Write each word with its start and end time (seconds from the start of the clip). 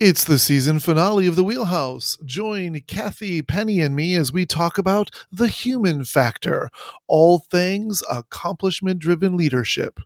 It's 0.00 0.24
the 0.24 0.40
season 0.40 0.80
finale 0.80 1.28
of 1.28 1.36
The 1.36 1.44
Wheelhouse. 1.44 2.18
Join 2.24 2.80
Kathy, 2.88 3.42
Penny, 3.42 3.80
and 3.80 3.94
me 3.94 4.16
as 4.16 4.32
we 4.32 4.44
talk 4.44 4.76
about 4.76 5.08
the 5.30 5.46
human 5.46 6.04
factor, 6.04 6.68
all 7.06 7.38
things 7.38 8.02
accomplishment 8.10 8.98
driven 8.98 9.36
leadership. 9.36 10.00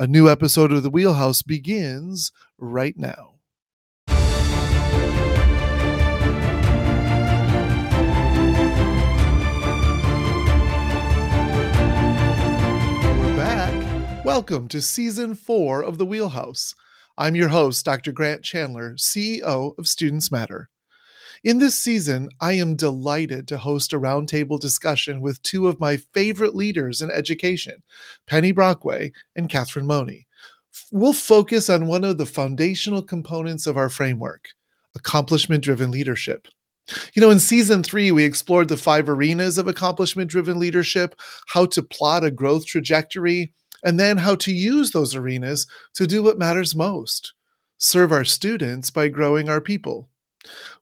A 0.00 0.06
new 0.06 0.30
episode 0.30 0.72
of 0.72 0.82
The 0.82 0.88
Wheelhouse 0.88 1.42
begins 1.42 2.32
right 2.56 2.96
now. 2.96 3.34
Back. 13.36 14.24
Welcome 14.24 14.66
to 14.68 14.80
season 14.80 15.34
four 15.34 15.82
of 15.82 15.98
The 15.98 16.06
Wheelhouse. 16.06 16.74
I'm 17.18 17.34
your 17.34 17.48
host, 17.48 17.82
Dr. 17.82 18.12
Grant 18.12 18.42
Chandler, 18.42 18.94
CEO 18.96 19.78
of 19.78 19.88
Students 19.88 20.30
Matter. 20.30 20.68
In 21.44 21.58
this 21.58 21.74
season, 21.74 22.28
I 22.42 22.52
am 22.52 22.76
delighted 22.76 23.48
to 23.48 23.56
host 23.56 23.94
a 23.94 23.98
roundtable 23.98 24.60
discussion 24.60 25.22
with 25.22 25.40
two 25.40 25.66
of 25.66 25.80
my 25.80 25.96
favorite 26.12 26.54
leaders 26.54 27.00
in 27.00 27.10
education, 27.10 27.82
Penny 28.26 28.52
Brockway 28.52 29.12
and 29.34 29.48
Catherine 29.48 29.86
Money. 29.86 30.26
We'll 30.92 31.14
focus 31.14 31.70
on 31.70 31.86
one 31.86 32.04
of 32.04 32.18
the 32.18 32.26
foundational 32.26 33.02
components 33.02 33.66
of 33.66 33.78
our 33.78 33.88
framework 33.88 34.48
accomplishment 34.94 35.64
driven 35.64 35.90
leadership. 35.90 36.48
You 37.14 37.22
know, 37.22 37.30
in 37.30 37.40
season 37.40 37.82
three, 37.82 38.12
we 38.12 38.24
explored 38.24 38.68
the 38.68 38.76
five 38.76 39.08
arenas 39.08 39.56
of 39.56 39.68
accomplishment 39.68 40.30
driven 40.30 40.58
leadership, 40.58 41.18
how 41.48 41.64
to 41.66 41.82
plot 41.82 42.24
a 42.24 42.30
growth 42.30 42.66
trajectory, 42.66 43.54
and 43.86 44.00
then 44.00 44.16
how 44.18 44.34
to 44.34 44.52
use 44.52 44.90
those 44.90 45.14
arenas 45.14 45.66
to 45.94 46.08
do 46.08 46.22
what 46.22 46.38
matters 46.38 46.74
most 46.74 47.32
serve 47.78 48.10
our 48.10 48.24
students 48.24 48.90
by 48.90 49.06
growing 49.06 49.48
our 49.48 49.60
people. 49.60 50.08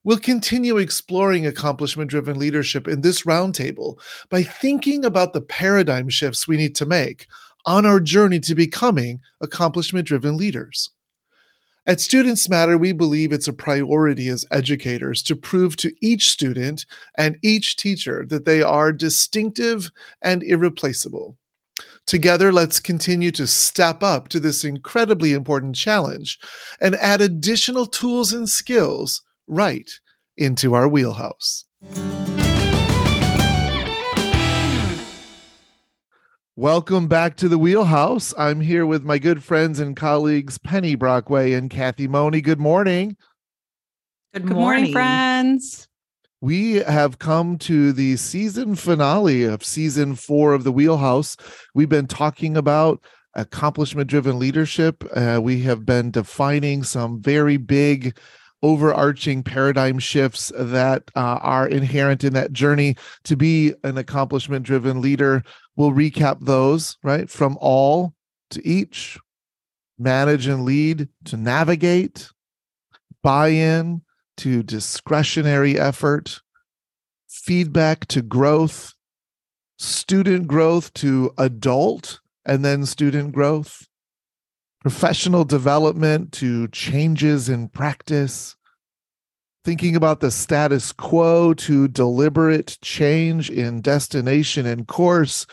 We'll 0.04 0.18
continue 0.18 0.78
exploring 0.78 1.46
accomplishment 1.46 2.08
driven 2.08 2.38
leadership 2.38 2.88
in 2.88 3.00
this 3.00 3.22
roundtable 3.22 3.98
by 4.30 4.42
thinking 4.42 5.04
about 5.04 5.32
the 5.32 5.40
paradigm 5.40 6.08
shifts 6.08 6.48
we 6.48 6.56
need 6.56 6.74
to 6.76 6.86
make 6.86 7.26
on 7.66 7.84
our 7.84 8.00
journey 8.00 8.40
to 8.40 8.54
becoming 8.54 9.20
accomplishment 9.40 10.06
driven 10.06 10.36
leaders. 10.36 10.90
At 11.86 12.00
Students 12.00 12.48
Matter, 12.48 12.78
we 12.78 12.92
believe 12.92 13.32
it's 13.32 13.48
a 13.48 13.52
priority 13.52 14.28
as 14.28 14.46
educators 14.50 15.22
to 15.24 15.36
prove 15.36 15.76
to 15.76 15.92
each 16.00 16.30
student 16.30 16.86
and 17.18 17.36
each 17.42 17.76
teacher 17.76 18.24
that 18.28 18.46
they 18.46 18.62
are 18.62 18.92
distinctive 18.92 19.90
and 20.22 20.42
irreplaceable. 20.42 21.36
Together, 22.06 22.52
let's 22.52 22.80
continue 22.80 23.30
to 23.30 23.46
step 23.46 24.02
up 24.02 24.28
to 24.28 24.38
this 24.38 24.64
incredibly 24.64 25.32
important 25.32 25.74
challenge 25.74 26.38
and 26.80 26.94
add 26.96 27.20
additional 27.20 27.86
tools 27.86 28.32
and 28.32 28.48
skills 28.48 29.22
right 29.46 29.90
into 30.36 30.74
our 30.74 30.86
wheelhouse. 30.86 31.64
Welcome 36.56 37.08
back 37.08 37.36
to 37.38 37.48
the 37.48 37.58
wheelhouse. 37.58 38.32
I'm 38.38 38.60
here 38.60 38.86
with 38.86 39.02
my 39.02 39.18
good 39.18 39.42
friends 39.42 39.80
and 39.80 39.96
colleagues, 39.96 40.56
Penny 40.56 40.94
Brockway 40.94 41.52
and 41.52 41.68
Kathy 41.68 42.06
Money. 42.06 42.40
Good 42.40 42.60
morning. 42.60 43.16
Good, 44.32 44.46
Good 44.46 44.52
morning, 44.52 44.60
morning, 44.60 44.92
friends. 44.92 45.88
We 46.44 46.74
have 46.74 47.18
come 47.18 47.56
to 47.60 47.94
the 47.94 48.16
season 48.16 48.74
finale 48.74 49.44
of 49.44 49.64
season 49.64 50.14
four 50.14 50.52
of 50.52 50.62
the 50.62 50.72
wheelhouse. 50.72 51.38
We've 51.72 51.88
been 51.88 52.06
talking 52.06 52.54
about 52.58 53.02
accomplishment 53.32 54.10
driven 54.10 54.38
leadership. 54.38 55.02
Uh, 55.16 55.40
we 55.42 55.62
have 55.62 55.86
been 55.86 56.10
defining 56.10 56.82
some 56.82 57.22
very 57.22 57.56
big 57.56 58.18
overarching 58.62 59.42
paradigm 59.42 59.98
shifts 59.98 60.52
that 60.54 61.10
uh, 61.16 61.38
are 61.40 61.66
inherent 61.66 62.24
in 62.24 62.34
that 62.34 62.52
journey 62.52 62.96
to 63.22 63.36
be 63.36 63.72
an 63.82 63.96
accomplishment 63.96 64.66
driven 64.66 65.00
leader. 65.00 65.42
We'll 65.76 65.92
recap 65.92 66.44
those, 66.44 66.98
right? 67.02 67.30
From 67.30 67.56
all 67.58 68.12
to 68.50 68.68
each, 68.68 69.18
manage 69.98 70.46
and 70.46 70.66
lead 70.66 71.08
to 71.24 71.38
navigate, 71.38 72.28
buy 73.22 73.48
in 73.48 74.02
to 74.38 74.62
discretionary 74.62 75.78
effort, 75.78 76.40
feedback 77.28 78.06
to 78.06 78.22
growth, 78.22 78.94
student 79.78 80.46
growth 80.46 80.92
to 80.94 81.32
adult 81.38 82.20
and 82.46 82.64
then 82.64 82.86
student 82.86 83.32
growth, 83.32 83.86
professional 84.80 85.44
development 85.44 86.32
to 86.32 86.68
changes 86.68 87.48
in 87.48 87.68
practice, 87.68 88.54
thinking 89.64 89.96
about 89.96 90.20
the 90.20 90.30
status 90.30 90.92
quo 90.92 91.54
to 91.54 91.88
deliberate 91.88 92.78
change 92.82 93.50
in 93.50 93.80
destination 93.80 94.66
and 94.66 94.86
course. 94.86 95.46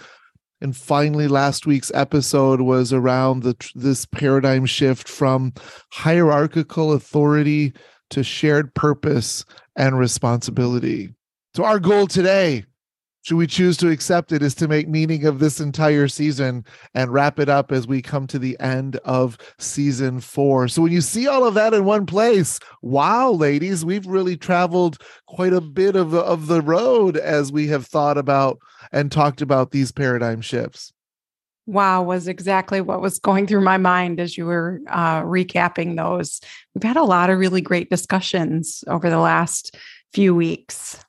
And 0.59 0.77
finally, 0.77 1.27
last 1.27 1.65
week's 1.65 1.91
episode 1.95 2.61
was 2.61 2.93
around 2.93 3.41
the, 3.41 3.55
this 3.73 4.05
paradigm 4.05 4.65
shift 4.65 5.07
from 5.07 5.53
hierarchical 5.91 6.93
authority 6.93 7.73
to 8.11 8.23
shared 8.23 8.73
purpose 8.75 9.45
and 9.75 9.97
responsibility. 9.97 11.13
So, 11.55 11.63
our 11.63 11.79
goal 11.79 12.07
today 12.07 12.65
should 13.23 13.37
we 13.37 13.45
choose 13.45 13.77
to 13.77 13.89
accept 13.89 14.31
it 14.31 14.41
is 14.41 14.55
to 14.55 14.67
make 14.67 14.87
meaning 14.87 15.25
of 15.25 15.37
this 15.37 15.59
entire 15.59 16.07
season 16.07 16.65
and 16.95 17.13
wrap 17.13 17.37
it 17.37 17.49
up 17.49 17.71
as 17.71 17.85
we 17.85 18.01
come 18.01 18.25
to 18.27 18.39
the 18.39 18.59
end 18.59 18.95
of 19.05 19.37
season 19.59 20.19
four. 20.19 20.67
So 20.67 20.81
when 20.81 20.91
you 20.91 21.01
see 21.01 21.27
all 21.27 21.45
of 21.45 21.53
that 21.53 21.73
in 21.73 21.85
one 21.85 22.07
place, 22.07 22.59
wow, 22.81 23.29
ladies, 23.29 23.85
we've 23.85 24.07
really 24.07 24.37
traveled 24.37 24.97
quite 25.27 25.53
a 25.53 25.61
bit 25.61 25.95
of, 25.95 26.15
of 26.15 26.47
the 26.47 26.61
road 26.61 27.15
as 27.15 27.51
we 27.51 27.67
have 27.67 27.85
thought 27.85 28.17
about 28.17 28.57
and 28.91 29.11
talked 29.11 29.41
about 29.41 29.69
these 29.69 29.91
paradigm 29.91 30.41
shifts. 30.41 30.91
Wow, 31.67 32.03
was 32.03 32.27
exactly 32.27 32.81
what 32.81 33.01
was 33.01 33.19
going 33.19 33.47
through 33.47 33.61
my 33.61 33.77
mind 33.77 34.19
as 34.19 34.37
you 34.37 34.45
were 34.45 34.81
uh, 34.89 35.21
recapping 35.21 35.95
those. 35.95 36.41
We've 36.73 36.83
had 36.83 36.97
a 36.97 37.03
lot 37.03 37.29
of 37.29 37.37
really 37.37 37.61
great 37.61 37.89
discussions 37.89 38.83
over 38.87 39.09
the 39.09 39.19
last 39.19 39.77
few 40.13 40.33
weeks. 40.33 41.03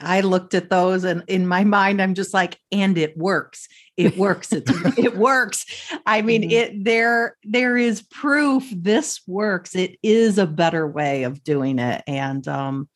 I 0.00 0.20
looked 0.20 0.52
at 0.52 0.68
those 0.68 1.04
and 1.04 1.22
in 1.26 1.46
my 1.46 1.64
mind, 1.64 2.02
I'm 2.02 2.14
just 2.14 2.34
like, 2.34 2.58
and 2.70 2.98
it 2.98 3.16
works. 3.16 3.66
It 3.96 4.18
works. 4.18 4.52
It's, 4.52 4.70
it 4.98 5.16
works. 5.16 5.64
I 6.04 6.20
mean, 6.20 6.42
mm-hmm. 6.42 6.50
it 6.50 6.84
there 6.84 7.36
there 7.44 7.78
is 7.78 8.02
proof 8.02 8.68
this 8.70 9.22
works. 9.26 9.74
It 9.74 9.96
is 10.02 10.36
a 10.36 10.46
better 10.46 10.86
way 10.86 11.22
of 11.22 11.42
doing 11.42 11.78
it. 11.78 12.02
And 12.06 12.46
um, 12.46 12.90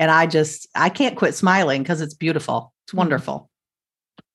and 0.00 0.10
I 0.10 0.26
just 0.26 0.66
I 0.74 0.88
can't 0.88 1.16
quit 1.16 1.36
smiling 1.36 1.82
because 1.82 2.00
it's 2.00 2.14
beautiful. 2.14 2.72
It's 2.84 2.90
mm-hmm. 2.90 2.98
wonderful. 2.98 3.50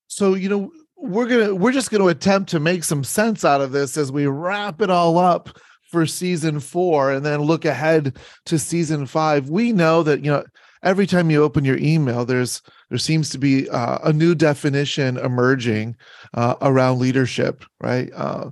So, 0.08 0.34
you 0.34 0.48
know, 0.48 0.72
we're 0.98 1.28
gonna 1.28 1.56
we're 1.56 1.72
just 1.72 1.92
gonna 1.92 2.08
attempt 2.08 2.50
to 2.50 2.60
make 2.60 2.84
some 2.84 3.04
sense 3.04 3.46
out 3.46 3.62
of 3.62 3.72
this 3.72 3.98
as 3.98 4.12
we 4.12 4.28
wrap 4.28 4.82
it 4.82 4.90
all 4.90 5.18
up 5.18 5.58
for 5.84 6.06
season 6.06 6.60
four 6.60 7.12
and 7.12 7.26
then 7.26 7.42
look 7.42 7.66
ahead 7.66 8.18
to 8.46 8.60
season 8.60 9.06
five. 9.06 9.50
We 9.50 9.72
know 9.72 10.04
that, 10.04 10.24
you 10.24 10.32
know, 10.32 10.44
every 10.84 11.08
time 11.08 11.32
you 11.32 11.44
open 11.44 11.66
your 11.66 11.78
email 11.78 12.26
there's 12.26 12.62
there 12.90 12.98
seems 12.98 13.30
to 13.30 13.38
be 13.38 13.70
uh, 13.70 14.00
a 14.04 14.14
new 14.14 14.34
definition 14.34 15.18
emerging 15.18 15.96
uh, 16.34 16.56
around 16.62 17.00
leadership 17.00 17.66
right 17.82 18.12
uh, 18.16 18.50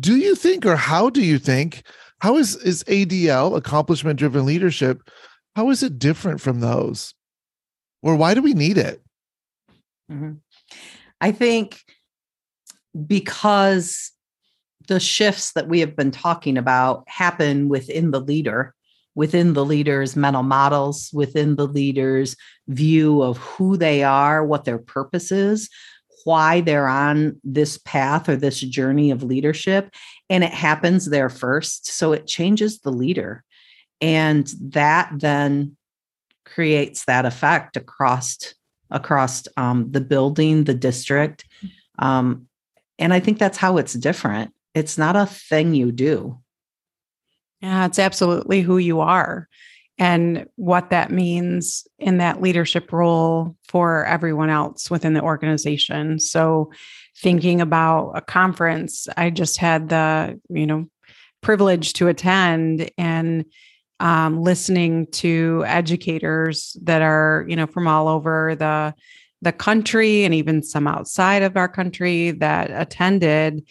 do 0.00 0.16
you 0.16 0.34
think 0.34 0.64
or 0.64 0.76
how 0.76 1.10
do 1.10 1.22
you 1.22 1.38
think 1.38 1.82
how 2.20 2.36
is 2.36 2.56
is 2.56 2.84
adl 2.84 3.56
accomplishment 3.56 4.18
driven 4.18 4.46
leadership 4.46 5.10
how 5.54 5.68
is 5.70 5.82
it 5.82 5.98
different 5.98 6.40
from 6.40 6.60
those 6.60 7.14
or 8.02 8.14
why 8.16 8.32
do 8.32 8.42
we 8.42 8.54
need 8.54 8.78
it 8.78 9.02
mm-hmm. 10.10 10.32
I 11.20 11.32
think 11.32 11.80
because 13.06 14.12
the 14.88 15.00
shifts 15.00 15.52
that 15.52 15.68
we 15.68 15.80
have 15.80 15.96
been 15.96 16.10
talking 16.10 16.56
about 16.56 17.04
happen 17.08 17.68
within 17.68 18.10
the 18.10 18.20
leader 18.20 18.74
within 19.16 19.54
the 19.54 19.64
leader's 19.64 20.14
mental 20.14 20.44
models, 20.44 21.10
within 21.12 21.56
the 21.56 21.66
leader's 21.66 22.36
view 22.68 23.22
of 23.22 23.38
who 23.38 23.76
they 23.76 24.04
are, 24.04 24.44
what 24.44 24.64
their 24.64 24.78
purpose 24.78 25.32
is, 25.32 25.68
why 26.24 26.60
they're 26.60 26.86
on 26.86 27.40
this 27.42 27.78
path 27.78 28.28
or 28.28 28.36
this 28.36 28.60
journey 28.60 29.10
of 29.10 29.22
leadership. 29.22 29.90
And 30.28 30.44
it 30.44 30.52
happens 30.52 31.06
there 31.06 31.30
first. 31.30 31.86
So 31.90 32.12
it 32.12 32.26
changes 32.26 32.80
the 32.80 32.92
leader. 32.92 33.42
And 34.00 34.46
that 34.60 35.10
then 35.12 35.76
creates 36.44 37.06
that 37.06 37.24
effect 37.24 37.76
across 37.76 38.54
across 38.90 39.46
um, 39.56 39.90
the 39.90 40.00
building, 40.00 40.64
the 40.64 40.74
district. 40.74 41.44
Um, 41.98 42.46
and 42.98 43.12
I 43.12 43.20
think 43.20 43.38
that's 43.38 43.58
how 43.58 43.76
it's 43.78 43.94
different. 43.94 44.52
It's 44.74 44.98
not 44.98 45.16
a 45.16 45.26
thing 45.26 45.74
you 45.74 45.92
do. 45.92 46.38
Yeah, 47.60 47.86
it's 47.86 47.98
absolutely 47.98 48.60
who 48.60 48.78
you 48.78 49.00
are 49.00 49.48
and 49.98 50.46
what 50.56 50.90
that 50.90 51.10
means 51.10 51.86
in 51.98 52.18
that 52.18 52.42
leadership 52.42 52.92
role 52.92 53.56
for 53.66 54.04
everyone 54.04 54.50
else 54.50 54.90
within 54.90 55.14
the 55.14 55.22
organization. 55.22 56.18
So, 56.18 56.70
thinking 57.18 57.62
about 57.62 58.12
a 58.14 58.20
conference, 58.20 59.08
I 59.16 59.30
just 59.30 59.56
had 59.56 59.88
the, 59.88 60.38
you 60.50 60.66
know, 60.66 60.86
privilege 61.40 61.94
to 61.94 62.08
attend 62.08 62.90
and 62.98 63.46
um, 64.00 64.40
listening 64.40 65.06
to 65.06 65.64
educators 65.66 66.76
that 66.82 67.02
are 67.02 67.44
you 67.48 67.56
know 67.56 67.66
from 67.66 67.88
all 67.88 68.08
over 68.08 68.54
the 68.54 68.94
the 69.42 69.52
country 69.52 70.24
and 70.24 70.34
even 70.34 70.62
some 70.62 70.86
outside 70.86 71.42
of 71.42 71.56
our 71.56 71.68
country 71.68 72.30
that 72.32 72.70
attended 72.70 73.62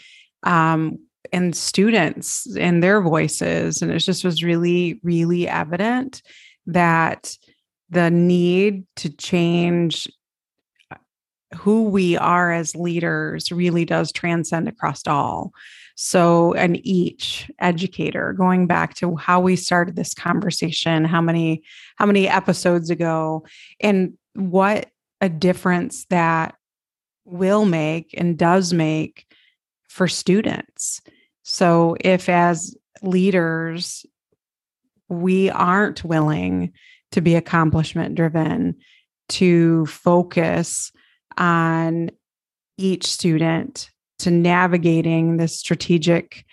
um, 0.43 0.99
and 1.33 1.55
students 1.55 2.47
and 2.55 2.83
their 2.83 3.01
voices. 3.01 3.81
And 3.81 3.91
it 3.91 3.99
just 3.99 4.23
was 4.23 4.43
really 4.43 4.99
really 5.03 5.47
evident 5.47 6.21
that 6.67 7.37
the 7.89 8.09
need 8.09 8.83
to 8.95 9.09
change 9.09 10.07
uh, 10.89 10.95
who 11.55 11.83
we 11.83 12.17
are 12.17 12.51
as 12.51 12.75
leaders 12.75 13.51
really 13.51 13.85
does 13.85 14.11
transcend 14.11 14.67
across 14.67 15.05
all 15.05 15.51
so, 15.95 16.53
and 16.53 16.85
each 16.85 17.49
educator, 17.59 18.33
going 18.33 18.67
back 18.67 18.95
to 18.95 19.15
how 19.15 19.39
we 19.39 19.55
started 19.55 19.95
this 19.95 20.13
conversation, 20.13 21.05
how 21.05 21.21
many, 21.21 21.63
how 21.95 22.05
many 22.05 22.27
episodes 22.27 22.89
ago, 22.89 23.45
and 23.79 24.17
what 24.33 24.89
a 25.21 25.29
difference 25.29 26.05
that 26.09 26.55
will 27.23 27.65
make 27.65 28.13
and 28.17 28.37
does 28.37 28.73
make 28.73 29.25
for 29.87 30.09
students. 30.09 31.01
So, 31.43 31.95
if 32.01 32.27
as 32.27 32.75
leaders, 33.01 34.05
we 35.07 35.49
aren't 35.49 36.03
willing 36.03 36.73
to 37.11 37.21
be 37.21 37.35
accomplishment 37.35 38.15
driven, 38.15 38.75
to 39.29 39.85
focus 39.85 40.91
on 41.37 42.11
each 42.77 43.07
student 43.07 43.89
to 44.25 44.31
navigating 44.31 45.37
this 45.37 45.57
strategic 45.57 46.45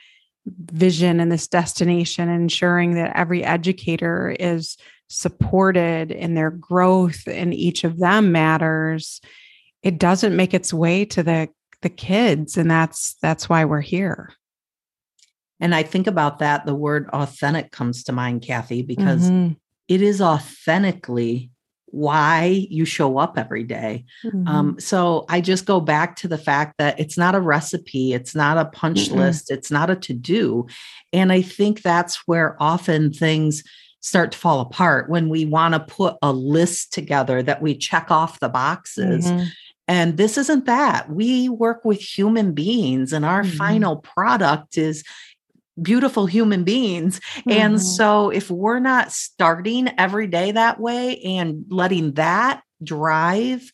vision 0.47 1.21
and 1.21 1.31
this 1.31 1.49
destination, 1.49 2.29
ensuring 2.29 2.95
that 2.95 3.17
every 3.17 3.45
educator 3.45 4.35
is 4.39 4.77
supported 5.09 6.11
in 6.11 6.35
their 6.35 6.51
growth 6.51 7.27
and 7.27 7.53
each 7.53 7.85
of 7.85 7.99
them 7.99 8.33
matters 8.33 9.21
it 9.83 9.99
doesn't 9.99 10.35
make 10.35 10.55
its 10.55 10.73
way 10.73 11.05
to 11.05 11.23
the 11.23 11.49
the 11.83 11.91
kids 11.91 12.57
and 12.57 12.71
that's 12.71 13.17
that's 13.21 13.47
why 13.47 13.67
we're 13.67 13.83
here 13.83 14.33
and 15.61 15.75
i 15.75 15.83
think 15.83 16.07
about 16.07 16.39
that 16.39 16.65
the 16.65 16.75
word 16.75 17.11
authentic 17.13 17.71
comes 17.73 18.05
to 18.05 18.13
mind 18.13 18.41
kathy 18.41 18.81
because 18.81 19.29
mm-hmm. 19.29 19.53
it 19.87 20.01
is 20.01 20.23
authentically 20.23 21.51
why 21.93 22.67
you 22.71 22.85
show 22.85 23.19
up 23.19 23.39
every 23.39 23.63
day. 23.63 24.05
Mm-hmm. 24.25 24.49
Um, 24.49 24.81
so 24.81 25.25
I 25.29 25.41
just 25.41 25.67
go 25.67 25.79
back 25.79 26.17
to 26.17 26.29
the 26.29 26.39
fact 26.39 26.79
that 26.79 26.99
it's 26.99 27.17
not 27.17 27.35
a 27.35 27.41
recipe, 27.41 28.15
it's 28.15 28.35
not 28.35 28.59
a 28.59 28.65
punch 28.65 29.11
mm 29.11 29.17
list, 29.17 29.51
it's 29.51 29.71
not 29.71 29.91
a 29.91 29.97
to 29.97 30.15
do. 30.15 30.67
And 31.13 31.31
I 31.31 31.43
think 31.43 31.83
that's 31.83 32.27
where 32.27 32.57
often 32.61 33.13
things 33.13 33.63
start 34.01 34.33
to 34.33 34.39
fall 34.39 34.61
apart 34.61 35.11
when 35.11 35.29
we 35.29 35.45
want 35.45 35.75
to 35.75 35.81
put 35.81 36.17
a 36.23 36.33
list 36.33 36.93
together 36.93 37.43
that 37.43 37.63
we 37.63 37.77
check 37.77 38.11
off 38.11 38.41
the 38.41 38.49
boxes. 38.49 39.27
Mm-hmm. 39.27 39.45
And 39.87 40.17
this 40.17 40.39
isn't 40.39 40.65
that. 40.65 41.11
We 41.11 41.49
work 41.49 41.85
with 41.85 42.01
human 42.01 42.53
beings, 42.53 43.13
and 43.13 43.25
our 43.25 43.43
mm-hmm. 43.43 43.57
final 43.57 43.97
product 43.97 44.79
is 44.79 45.05
beautiful 45.81 46.27
human 46.27 46.65
beings. 46.65 47.21
Mm-hmm. 47.37 47.51
And 47.51 47.83
so 47.83 48.31
if 48.31 48.51
we're 48.51 48.81
not 48.81 49.13
starting 49.13 49.89
every 49.99 50.27
day 50.27 50.53
that 50.53 50.79
way 50.79 51.19
and 51.21 51.65
letting 51.69 52.13
that 52.15 52.63
drive 52.83 53.73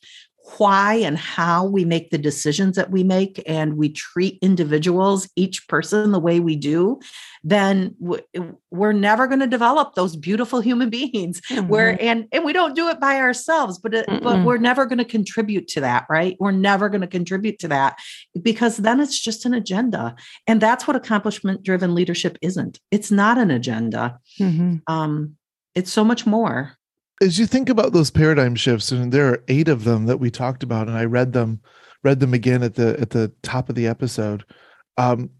why 0.56 0.95
and 0.95 1.19
how 1.19 1.65
we 1.65 1.85
make 1.85 2.11
the 2.11 2.19
decisions 2.19 2.77
that 2.77 2.91
we 2.91 3.05
make 3.05 3.43
and 3.47 3.77
we 3.77 3.89
treat 3.89 4.39
individuals 4.41 5.29
each 5.37 5.69
person 5.69 6.11
the 6.11 6.19
way 6.19 6.41
we 6.41 6.56
do 6.56 6.99
then 7.45 7.95
we're 8.71 8.93
never 8.93 9.27
going 9.27 9.41
to 9.41 9.47
develop 9.47 9.95
those 9.95 10.17
beautiful 10.17 10.61
human 10.61 10.91
beings. 10.99 11.41
Mm-hmm. 11.49 11.69
where 11.69 12.00
and 12.00 12.27
and 12.33 12.45
we 12.45 12.53
don't 12.53 12.75
do 12.75 12.89
it 12.89 13.00
by 13.00 13.17
ourselves 13.19 13.79
but 13.79 13.95
it, 13.95 14.06
but 14.23 14.45
we're 14.45 14.59
never 14.59 14.87
going 14.87 14.99
to 14.99 15.05
contribute 15.05 15.69
to 15.69 15.81
that 15.81 16.06
right? 16.09 16.37
We're 16.41 16.53
never 16.53 16.89
going 16.89 17.00
to 17.03 17.06
contribute 17.06 17.59
to 17.61 17.69
that 17.69 17.99
because 18.41 18.79
then 18.79 19.00
it's 19.00 19.19
just 19.19 19.45
an 19.45 19.55
agenda 19.55 20.17
and 20.47 20.61
that's 20.61 20.87
what 20.87 20.97
accomplishment 20.97 21.62
driven 21.62 21.95
leadership 21.95 22.39
isn't. 22.43 22.81
It's 22.91 23.11
not 23.11 23.39
an 23.39 23.50
agenda. 23.50 24.19
Mm-hmm. 24.41 24.77
um 24.87 25.37
it's 25.75 25.93
so 25.93 26.05
much 26.05 26.27
more 26.27 26.79
as 27.20 27.38
you 27.38 27.47
think 27.47 27.69
about 27.69 27.93
those 27.93 28.11
paradigm 28.11 28.55
shifts 28.55 28.91
and 28.91 29.12
there 29.12 29.29
are 29.29 29.44
eight 29.49 29.69
of 29.69 29.85
them 29.85 30.06
that 30.06 30.19
we 30.19 30.31
talked 30.31 30.62
about 30.62 30.88
and 30.88 30.97
i 30.97 31.05
read 31.05 31.32
them 31.32 31.61
read 32.05 32.20
them 32.20 32.35
again 32.35 32.62
at 32.62 32.75
the 32.75 32.99
at 33.00 33.11
the 33.11 33.32
top 33.43 33.69
of 33.69 33.75
the 33.75 33.87
episode 33.87 34.44
um, 34.97 35.31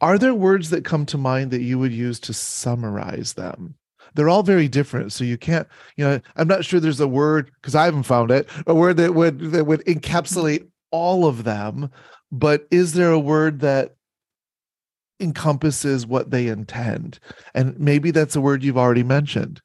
are 0.00 0.16
there 0.16 0.34
words 0.34 0.70
that 0.70 0.84
come 0.84 1.04
to 1.06 1.18
mind 1.18 1.50
that 1.50 1.60
you 1.60 1.78
would 1.78 1.92
use 1.92 2.20
to 2.20 2.32
summarize 2.32 3.34
them? 3.34 3.74
They're 4.14 4.28
all 4.28 4.44
very 4.44 4.68
different 4.68 5.12
so 5.12 5.24
you 5.24 5.36
can't 5.36 5.68
you 5.96 6.04
know 6.04 6.20
i'm 6.36 6.48
not 6.48 6.64
sure 6.64 6.80
there's 6.80 7.00
a 7.00 7.08
word 7.08 7.50
because 7.60 7.74
i 7.74 7.84
haven't 7.84 8.04
found 8.04 8.30
it 8.30 8.48
a 8.66 8.74
word 8.74 8.96
that 8.96 9.14
would 9.14 9.38
that 9.52 9.66
would 9.66 9.84
encapsulate 9.84 10.66
all 10.90 11.26
of 11.26 11.44
them 11.44 11.90
but 12.32 12.66
is 12.70 12.94
there 12.94 13.10
a 13.10 13.18
word 13.18 13.60
that 13.60 13.96
encompasses 15.20 16.06
what 16.06 16.30
they 16.30 16.48
intend? 16.48 17.18
And 17.54 17.78
maybe 17.78 18.10
that's 18.10 18.36
a 18.36 18.40
word 18.40 18.62
you've 18.62 18.78
already 18.78 19.02
mentioned 19.02 19.60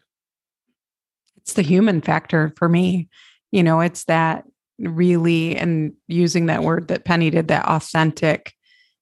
it's 1.41 1.53
the 1.53 1.61
human 1.61 2.01
factor 2.01 2.53
for 2.57 2.69
me. 2.69 3.09
You 3.51 3.63
know, 3.63 3.81
it's 3.81 4.05
that 4.05 4.45
really, 4.79 5.55
and 5.55 5.93
using 6.07 6.45
that 6.47 6.63
word 6.63 6.87
that 6.87 7.05
Penny 7.05 7.29
did, 7.29 7.47
that 7.49 7.65
authentic 7.65 8.53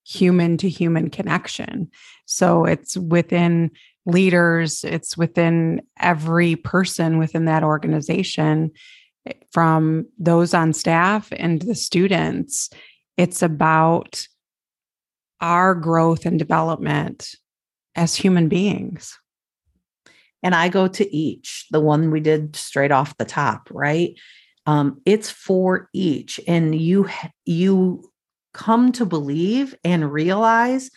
human 0.06 0.58
to 0.58 0.70
human 0.70 1.10
connection. 1.10 1.90
So 2.26 2.66
it's 2.66 2.98
within 2.98 3.72
leaders, 4.06 4.84
it's 4.84 5.18
within 5.18 5.82
every 6.00 6.56
person 6.56 7.18
within 7.18 7.46
that 7.46 7.64
organization, 7.64 8.72
eh, 9.26 9.34
from 9.52 10.08
those 10.18 10.54
on 10.54 10.74
staff 10.74 11.32
and 11.36 11.62
the 11.62 11.76
students. 11.76 12.70
It's 13.18 13.42
about 13.42 14.26
our 15.42 15.76
growth 15.76 16.26
and 16.26 16.40
development 16.40 17.36
as 17.96 18.16
human 18.16 18.48
beings 18.48 19.18
and 20.44 20.56
I 20.56 20.70
go 20.70 20.88
to 20.88 21.16
each, 21.16 21.66
the 21.72 21.80
one 21.80 22.12
we 22.12 22.20
did 22.20 22.56
straight 22.56 22.92
off 22.92 23.18
the 23.18 23.26
top, 23.26 23.70
right? 23.72 24.18
Um, 24.66 25.02
it's 25.06 25.30
for 25.30 25.90
each, 25.94 26.40
and 26.48 26.80
you 26.80 27.10
you 27.46 28.12
come 28.54 28.92
to 28.94 29.06
believe 29.06 29.76
and 29.84 30.12
realize 30.12 30.90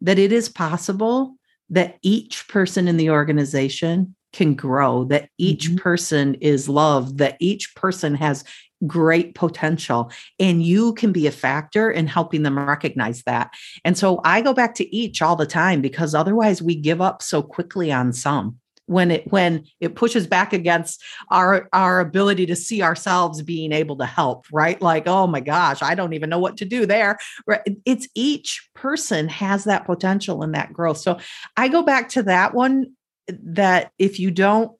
that 0.00 0.18
it 0.18 0.32
is 0.32 0.48
possible 0.48 1.36
that 1.70 1.98
each 2.02 2.46
person 2.48 2.86
in 2.86 2.96
the 2.96 3.10
organization 3.10 4.14
can 4.32 4.54
grow, 4.54 5.04
that 5.04 5.28
each 5.38 5.68
mm-hmm. 5.68 5.76
person 5.76 6.34
is 6.34 6.68
loved, 6.68 7.18
that 7.18 7.36
each 7.40 7.74
person 7.74 8.14
has 8.14 8.44
great 8.86 9.34
potential 9.34 10.10
and 10.40 10.62
you 10.62 10.92
can 10.94 11.12
be 11.12 11.26
a 11.26 11.32
factor 11.32 11.90
in 11.90 12.06
helping 12.06 12.42
them 12.42 12.58
recognize 12.58 13.22
that. 13.24 13.50
And 13.84 13.96
so 13.96 14.20
I 14.24 14.40
go 14.40 14.52
back 14.52 14.74
to 14.76 14.96
each 14.96 15.22
all 15.22 15.36
the 15.36 15.46
time 15.46 15.80
because 15.80 16.14
otherwise 16.14 16.60
we 16.60 16.74
give 16.74 17.00
up 17.00 17.22
so 17.22 17.42
quickly 17.42 17.92
on 17.92 18.12
some 18.12 18.58
when 18.86 19.10
it 19.10 19.30
when 19.30 19.64
it 19.80 19.94
pushes 19.94 20.26
back 20.26 20.52
against 20.52 21.02
our 21.30 21.68
our 21.72 22.00
ability 22.00 22.46
to 22.46 22.56
see 22.56 22.82
ourselves 22.82 23.42
being 23.42 23.72
able 23.72 23.96
to 23.96 24.06
help 24.06 24.46
right? 24.52 24.80
Like 24.80 25.06
oh 25.06 25.26
my 25.26 25.40
gosh 25.40 25.82
i 25.82 25.94
don't 25.94 26.12
even 26.12 26.30
know 26.30 26.38
what 26.38 26.56
to 26.58 26.64
do 26.64 26.86
there 26.86 27.18
right? 27.46 27.60
It's 27.84 28.08
each 28.14 28.68
person 28.74 29.28
has 29.28 29.64
that 29.64 29.86
potential 29.86 30.42
and 30.42 30.54
that 30.54 30.72
growth. 30.72 30.98
So 30.98 31.18
i 31.56 31.68
go 31.68 31.82
back 31.82 32.08
to 32.10 32.22
that 32.24 32.54
one 32.54 32.92
that 33.28 33.92
if 33.98 34.18
you 34.18 34.30
don't 34.30 34.72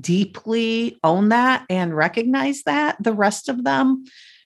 deeply 0.00 0.98
own 1.02 1.30
that 1.30 1.64
and 1.70 1.96
recognize 1.96 2.62
that 2.64 2.96
the 3.02 3.12
rest 3.12 3.48
of 3.48 3.64
them 3.64 4.04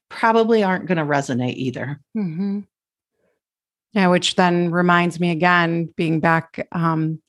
probably 0.08 0.62
aren't 0.62 0.86
going 0.86 0.98
to 0.98 1.04
resonate 1.04 1.54
either. 1.54 2.00
Mm-hmm. 2.16 2.60
yeah 3.92 4.06
which 4.06 4.36
then 4.36 4.70
reminds 4.70 5.18
me 5.18 5.30
again 5.30 5.92
being 5.96 6.20
back 6.20 6.66
um, 6.72 7.20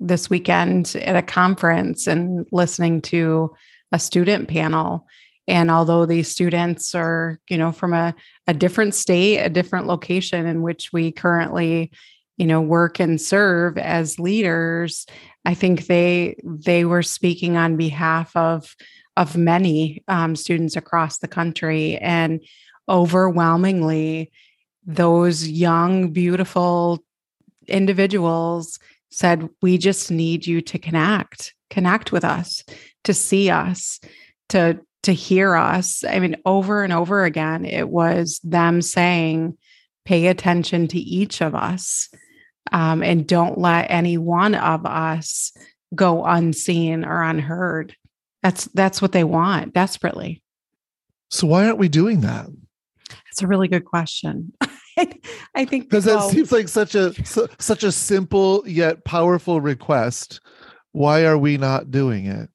this 0.00 0.28
weekend 0.28 0.96
at 0.96 1.16
a 1.16 1.22
conference 1.22 2.06
and 2.06 2.46
listening 2.52 3.00
to 3.02 3.54
a 3.92 3.98
student 3.98 4.48
panel. 4.48 5.06
And 5.48 5.70
although 5.70 6.06
these 6.06 6.28
students 6.28 6.94
are 6.94 7.38
you 7.48 7.58
know 7.58 7.72
from 7.72 7.92
a, 7.92 8.14
a 8.46 8.54
different 8.54 8.94
state 8.94 9.38
a 9.38 9.48
different 9.48 9.86
location 9.86 10.46
in 10.46 10.62
which 10.62 10.90
we 10.92 11.12
currently 11.12 11.90
you 12.36 12.46
know 12.46 12.60
work 12.60 13.00
and 13.00 13.20
serve 13.20 13.76
as 13.76 14.18
leaders 14.18 15.04
i 15.44 15.52
think 15.52 15.86
they 15.86 16.36
they 16.44 16.84
were 16.84 17.02
speaking 17.02 17.56
on 17.56 17.76
behalf 17.76 18.34
of 18.36 18.74
of 19.16 19.36
many 19.36 20.02
um, 20.08 20.36
students 20.36 20.76
across 20.76 21.18
the 21.18 21.28
country. 21.28 21.98
And 21.98 22.40
overwhelmingly 22.88 24.30
those 24.84 25.46
young 25.46 26.10
beautiful 26.12 27.04
individuals 27.68 28.80
said, 29.12 29.48
We 29.60 29.78
just 29.78 30.10
need 30.10 30.46
you 30.46 30.60
to 30.62 30.78
connect, 30.78 31.54
connect 31.70 32.12
with 32.12 32.24
us, 32.24 32.64
to 33.04 33.14
see 33.14 33.50
us, 33.50 34.00
to 34.50 34.80
to 35.04 35.12
hear 35.12 35.56
us. 35.56 36.04
I 36.04 36.20
mean, 36.20 36.36
over 36.44 36.84
and 36.84 36.92
over 36.92 37.24
again, 37.24 37.64
it 37.64 37.88
was 37.88 38.40
them 38.44 38.80
saying, 38.82 39.58
pay 40.04 40.28
attention 40.28 40.88
to 40.88 40.98
each 40.98 41.40
of 41.40 41.54
us. 41.54 42.08
um, 42.70 43.02
and 43.02 43.26
don't 43.26 43.58
let 43.58 43.90
any 43.90 44.16
one 44.16 44.54
of 44.54 44.86
us 44.86 45.52
go 45.94 46.24
unseen 46.24 47.04
or 47.04 47.22
unheard. 47.22 47.94
That's 48.42 48.64
that's 48.66 49.02
what 49.02 49.12
they 49.12 49.24
want 49.24 49.74
desperately. 49.74 50.42
So 51.30 51.46
why 51.46 51.66
aren't 51.66 51.78
we 51.78 51.88
doing 51.88 52.20
that? 52.22 52.46
That's 53.08 53.42
a 53.42 53.46
really 53.46 53.68
good 53.68 53.84
question. 53.84 54.52
I 55.54 55.64
think 55.64 55.90
because 55.90 56.04
that 56.04 56.30
seems 56.30 56.52
like 56.52 56.68
such 56.68 56.94
a 56.94 57.12
su- 57.24 57.48
such 57.58 57.82
a 57.82 57.92
simple 57.92 58.62
yet 58.66 59.04
powerful 59.04 59.60
request. 59.60 60.40
Why 60.92 61.24
are 61.24 61.38
we 61.38 61.56
not 61.56 61.90
doing 61.90 62.26
it? 62.26 62.50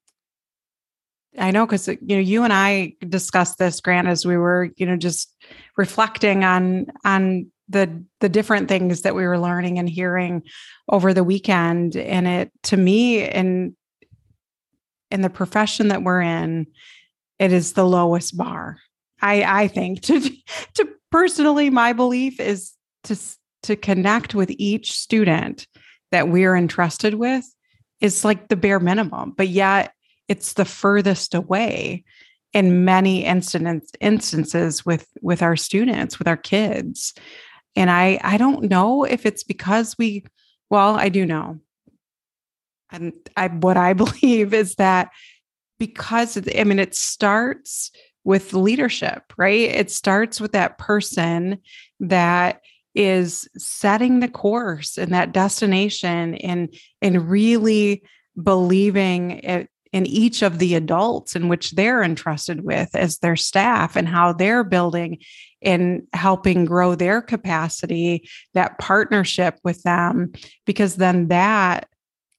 I 1.38 1.50
know 1.50 1.66
because 1.66 1.88
you 1.88 1.98
know 2.00 2.18
you 2.18 2.44
and 2.44 2.52
I 2.52 2.94
discussed 3.08 3.58
this, 3.58 3.80
Grant, 3.80 4.08
as 4.08 4.24
we 4.24 4.36
were 4.36 4.70
you 4.76 4.86
know 4.86 4.96
just 4.96 5.34
reflecting 5.76 6.44
on 6.44 6.86
on 7.04 7.50
the 7.68 8.04
the 8.20 8.28
different 8.28 8.68
things 8.68 9.02
that 9.02 9.14
we 9.14 9.26
were 9.26 9.38
learning 9.38 9.78
and 9.78 9.88
hearing 9.88 10.42
over 10.88 11.12
the 11.12 11.24
weekend. 11.24 11.96
And 11.96 12.26
it 12.26 12.52
to 12.64 12.76
me 12.76 13.22
in 13.22 13.76
in 15.10 15.22
the 15.22 15.30
profession 15.30 15.88
that 15.88 16.02
we're 16.02 16.22
in, 16.22 16.66
it 17.38 17.52
is 17.52 17.72
the 17.72 17.86
lowest 17.86 18.36
bar. 18.36 18.78
I 19.20 19.64
I 19.64 19.68
think 19.68 20.02
to 20.02 20.20
to 20.74 20.88
personally 21.10 21.70
my 21.70 21.92
belief 21.92 22.40
is 22.40 22.72
to 23.04 23.16
to 23.64 23.76
connect 23.76 24.34
with 24.34 24.50
each 24.58 24.92
student 24.92 25.66
that 26.10 26.28
we're 26.28 26.56
entrusted 26.56 27.14
with 27.14 27.44
is 28.00 28.24
like 28.24 28.48
the 28.48 28.56
bare 28.56 28.80
minimum. 28.80 29.34
But 29.36 29.48
yet 29.48 29.92
it's 30.28 30.54
the 30.54 30.64
furthest 30.64 31.34
away 31.34 32.04
in 32.52 32.84
many 32.84 33.24
instance, 33.24 33.90
instances 34.00 34.86
with 34.86 35.06
with 35.20 35.42
our 35.42 35.56
students 35.56 36.18
with 36.18 36.28
our 36.28 36.36
kids 36.36 37.12
and 37.76 37.90
i 37.90 38.18
i 38.24 38.36
don't 38.38 38.64
know 38.64 39.04
if 39.04 39.26
it's 39.26 39.44
because 39.44 39.96
we 39.98 40.24
well 40.70 40.96
i 40.96 41.10
do 41.10 41.26
know 41.26 41.58
and 42.90 43.12
i 43.36 43.48
what 43.48 43.76
i 43.76 43.92
believe 44.04 44.54
is 44.54 44.76
that 44.76 45.10
because 45.78 46.38
i 46.56 46.64
mean 46.64 46.78
it 46.78 46.94
starts 46.94 47.90
with 48.28 48.52
leadership 48.52 49.22
right? 49.38 49.70
It 49.70 49.90
starts 49.90 50.38
with 50.38 50.52
that 50.52 50.76
person 50.76 51.58
that 52.00 52.60
is 52.94 53.48
setting 53.56 54.20
the 54.20 54.28
course 54.28 54.98
and 54.98 55.14
that 55.14 55.32
destination 55.32 56.34
and 56.34 56.74
and 57.00 57.30
really 57.30 58.02
believing 58.40 59.30
it 59.30 59.70
in 59.92 60.04
each 60.04 60.42
of 60.42 60.58
the 60.58 60.74
adults 60.74 61.34
in 61.34 61.48
which 61.48 61.70
they're 61.70 62.02
entrusted 62.02 62.62
with 62.64 62.94
as 62.94 63.18
their 63.18 63.36
staff 63.36 63.96
and 63.96 64.06
how 64.06 64.34
they're 64.34 64.64
building 64.64 65.18
and 65.62 66.02
helping 66.12 66.66
grow 66.66 66.94
their 66.94 67.22
capacity, 67.22 68.28
that 68.52 68.78
partnership 68.78 69.58
with 69.64 69.82
them, 69.84 70.32
because 70.66 70.96
then 70.96 71.28
that 71.28 71.87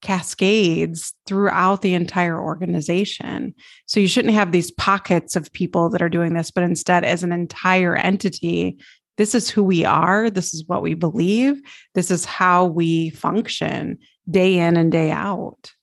cascades 0.01 1.13
throughout 1.25 1.81
the 1.81 1.93
entire 1.93 2.41
organization. 2.41 3.53
So 3.85 3.99
you 3.99 4.07
shouldn't 4.07 4.33
have 4.33 4.51
these 4.51 4.71
pockets 4.71 5.35
of 5.35 5.51
people 5.51 5.89
that 5.89 6.01
are 6.01 6.09
doing 6.09 6.33
this, 6.33 6.51
but 6.51 6.63
instead, 6.63 7.03
as 7.03 7.23
an 7.23 7.31
entire 7.31 7.95
entity, 7.95 8.77
this 9.17 9.35
is 9.35 9.49
who 9.49 9.63
we 9.63 9.83
are. 9.83 10.29
This 10.29 10.53
is 10.53 10.63
what 10.67 10.81
we 10.81 10.93
believe. 10.93 11.61
This 11.93 12.09
is 12.09 12.23
how 12.23 12.65
we 12.65 13.09
function 13.09 13.97
day 14.29 14.57
in 14.57 14.77
and 14.77 14.91
day 14.91 15.11
out. 15.11 15.73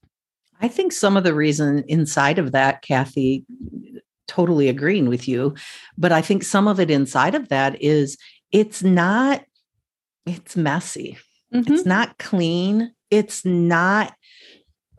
I 0.61 0.69
think 0.69 0.93
some 0.93 1.19
of 1.19 1.25
the 1.25 1.35
reason 1.35 1.85
inside 1.87 2.39
of 2.39 2.53
that, 2.53 2.81
Kathy, 2.81 3.45
totally 4.27 4.69
agreeing 4.69 5.09
with 5.09 5.29
you, 5.29 5.55
but 5.99 6.13
I 6.13 6.23
think 6.23 6.43
some 6.43 6.67
of 6.67 6.81
it 6.81 6.91
inside 6.91 7.35
of 7.35 7.49
that 7.49 7.81
is 7.83 8.17
it's 8.53 8.83
not, 8.83 9.45
it's 10.25 10.57
messy. 10.57 11.19
Mm-hmm. 11.53 11.73
It's 11.73 11.85
not 11.85 12.19
clean. 12.19 12.93
It's 13.11 13.45
not, 13.45 14.15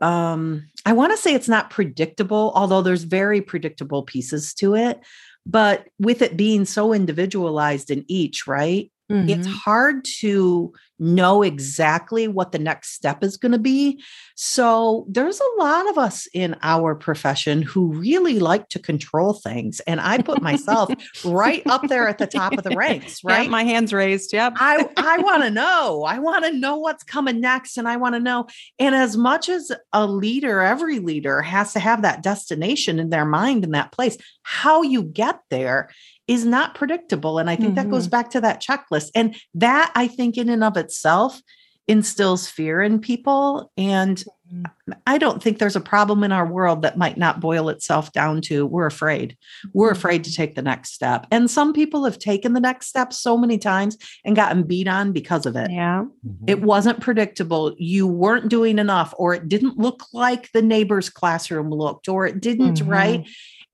um, 0.00 0.68
I 0.86 0.92
want 0.92 1.12
to 1.12 1.18
say 1.18 1.34
it's 1.34 1.48
not 1.48 1.70
predictable, 1.70 2.52
although 2.54 2.82
there's 2.82 3.04
very 3.04 3.40
predictable 3.40 4.02
pieces 4.02 4.54
to 4.54 4.74
it. 4.74 5.00
But 5.46 5.88
with 5.98 6.22
it 6.22 6.36
being 6.36 6.64
so 6.64 6.92
individualized 6.92 7.90
in 7.90 8.04
each, 8.08 8.46
right? 8.46 8.92
Mm-hmm. 9.10 9.28
It's 9.30 9.46
hard 9.46 10.04
to 10.20 10.72
know 10.98 11.42
exactly 11.42 12.28
what 12.28 12.52
the 12.52 12.58
next 12.58 12.90
step 12.90 13.22
is 13.22 13.36
going 13.36 13.52
to 13.52 13.58
be. 13.58 14.02
So 14.34 15.06
there's 15.08 15.40
a 15.40 15.62
lot 15.62 15.88
of 15.88 15.98
us 15.98 16.28
in 16.34 16.56
our 16.62 16.94
profession 16.94 17.62
who 17.62 17.92
really 17.92 18.38
like 18.38 18.68
to 18.70 18.78
control 18.78 19.32
things. 19.32 19.80
And 19.80 20.00
I 20.00 20.18
put 20.18 20.42
myself 20.42 20.90
right 21.24 21.62
up 21.66 21.88
there 21.88 22.08
at 22.08 22.18
the 22.18 22.26
top 22.26 22.52
of 22.58 22.64
the 22.64 22.76
ranks, 22.76 23.20
right? 23.24 23.44
Yeah, 23.44 23.50
my 23.50 23.64
hands 23.64 23.92
raised. 23.92 24.32
Yep. 24.32 24.54
I, 24.56 24.88
I 24.96 25.18
want 25.18 25.44
to 25.44 25.50
know. 25.50 26.04
I 26.04 26.18
want 26.18 26.44
to 26.44 26.52
know 26.52 26.76
what's 26.76 27.04
coming 27.04 27.40
next. 27.40 27.78
And 27.78 27.88
I 27.88 27.96
want 27.96 28.14
to 28.14 28.20
know. 28.20 28.46
And 28.78 28.94
as 28.94 29.16
much 29.16 29.48
as 29.48 29.72
a 29.92 30.06
leader, 30.06 30.60
every 30.60 30.98
leader 30.98 31.40
has 31.42 31.72
to 31.72 31.80
have 31.80 32.02
that 32.02 32.22
destination 32.22 32.98
in 32.98 33.10
their 33.10 33.24
mind 33.24 33.64
in 33.64 33.70
that 33.70 33.92
place, 33.92 34.18
how 34.42 34.82
you 34.82 35.02
get 35.02 35.40
there 35.50 35.88
is 36.28 36.44
not 36.44 36.74
predictable. 36.74 37.38
And 37.38 37.50
I 37.50 37.56
think 37.56 37.70
mm-hmm. 37.70 37.74
that 37.76 37.90
goes 37.90 38.04
mm-hmm. 38.04 38.10
back 38.10 38.30
to 38.30 38.40
that 38.42 38.62
checklist. 38.62 39.10
And 39.14 39.34
that 39.54 39.90
I 39.96 40.06
think 40.06 40.36
in 40.36 40.48
and 40.50 40.62
of 40.62 40.76
itself 40.76 41.40
instills 41.88 42.46
fear 42.46 42.82
in 42.82 43.00
people. 43.00 43.72
And 43.78 44.22
mm-hmm. 44.52 44.92
I 45.06 45.16
don't 45.16 45.42
think 45.42 45.58
there's 45.58 45.74
a 45.74 45.80
problem 45.80 46.22
in 46.22 46.32
our 46.32 46.46
world 46.46 46.82
that 46.82 46.98
might 46.98 47.16
not 47.16 47.40
boil 47.40 47.70
itself 47.70 48.12
down 48.12 48.42
to 48.42 48.66
we're 48.66 48.84
afraid. 48.84 49.38
We're 49.72 49.88
mm-hmm. 49.88 49.96
afraid 49.96 50.24
to 50.24 50.34
take 50.34 50.54
the 50.54 50.60
next 50.60 50.92
step. 50.92 51.26
And 51.30 51.50
some 51.50 51.72
people 51.72 52.04
have 52.04 52.18
taken 52.18 52.52
the 52.52 52.60
next 52.60 52.88
step 52.88 53.14
so 53.14 53.38
many 53.38 53.56
times 53.56 53.96
and 54.22 54.36
gotten 54.36 54.64
beat 54.64 54.86
on 54.86 55.12
because 55.12 55.46
of 55.46 55.56
it. 55.56 55.70
Yeah. 55.70 56.04
Mm-hmm. 56.26 56.44
It 56.46 56.60
wasn't 56.60 57.00
predictable. 57.00 57.74
You 57.78 58.06
weren't 58.06 58.50
doing 58.50 58.78
enough, 58.78 59.14
or 59.16 59.32
it 59.32 59.48
didn't 59.48 59.78
look 59.78 60.04
like 60.12 60.52
the 60.52 60.62
neighbor's 60.62 61.08
classroom 61.08 61.70
looked, 61.70 62.06
or 62.06 62.26
it 62.26 62.38
didn't, 62.38 62.80
mm-hmm. 62.80 62.90
right? 62.90 63.28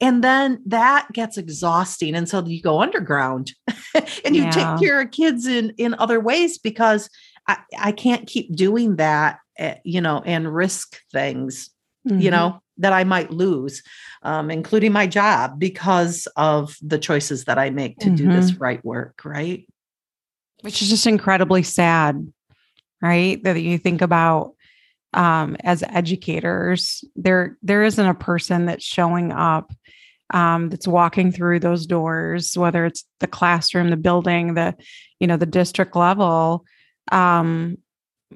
And 0.04 0.23
then 0.23 0.61
that 0.66 1.08
gets 1.14 1.38
exhausting. 1.38 2.14
And 2.14 2.28
so 2.28 2.44
you 2.44 2.61
go 2.61 2.82
underground 2.82 3.54
and 4.23 4.37
you 4.37 4.42
yeah. 4.42 4.50
take 4.50 4.87
care 4.87 5.00
of 5.00 5.11
kids 5.12 5.46
in, 5.46 5.73
in 5.78 5.94
other 5.94 6.20
ways 6.20 6.58
because 6.58 7.08
I, 7.49 7.56
I 7.78 7.92
can't 7.92 8.26
keep 8.26 8.54
doing 8.54 8.96
that, 8.96 9.38
eh, 9.56 9.76
you 9.82 10.02
know, 10.02 10.23
and 10.26 10.54
risk 10.54 11.00
things, 11.11 11.70
mm-hmm. 12.06 12.20
you 12.20 12.30
know, 12.30 12.61
that 12.76 12.92
I 12.92 13.04
might 13.04 13.30
lose, 13.30 13.82
um, 14.20 14.50
including 14.50 14.92
my 14.92 15.06
job 15.06 15.58
because 15.58 16.28
of 16.37 16.76
the 16.82 16.99
choices 16.99 17.46
that 17.46 17.58
I 17.58 17.70
make 17.70 17.96
to 18.00 18.08
mm-hmm. 18.08 18.16
do 18.16 18.26
this 18.30 18.50
mm-hmm. 18.50 18.62
right 18.62 18.84
work. 18.84 19.23
Right. 19.25 19.66
Which 20.61 20.82
is 20.82 20.90
just 20.90 21.06
incredibly 21.06 21.62
sad, 21.62 22.30
right? 23.00 23.42
That 23.42 23.58
you 23.58 23.78
think 23.78 24.02
about 24.02 24.52
um, 25.14 25.56
as 25.61 25.83
educators, 25.88 27.04
there 27.16 27.56
there 27.62 27.85
isn't 27.85 28.06
a 28.06 28.14
person 28.14 28.66
that's 28.66 28.85
showing 28.85 29.33
up 29.33 29.73
um, 30.33 30.68
that's 30.68 30.88
walking 30.88 31.30
through 31.30 31.61
those 31.61 31.87
doors, 31.87 32.59
whether 32.59 32.85
it's 32.85 33.04
the 33.21 33.26
classroom, 33.26 33.90
the 33.90 33.97
building, 33.97 34.54
the 34.54 34.75
you 35.21 35.26
know 35.26 35.37
the 35.37 35.47
district 35.47 35.94
level, 35.94 36.64
um, 37.12 37.78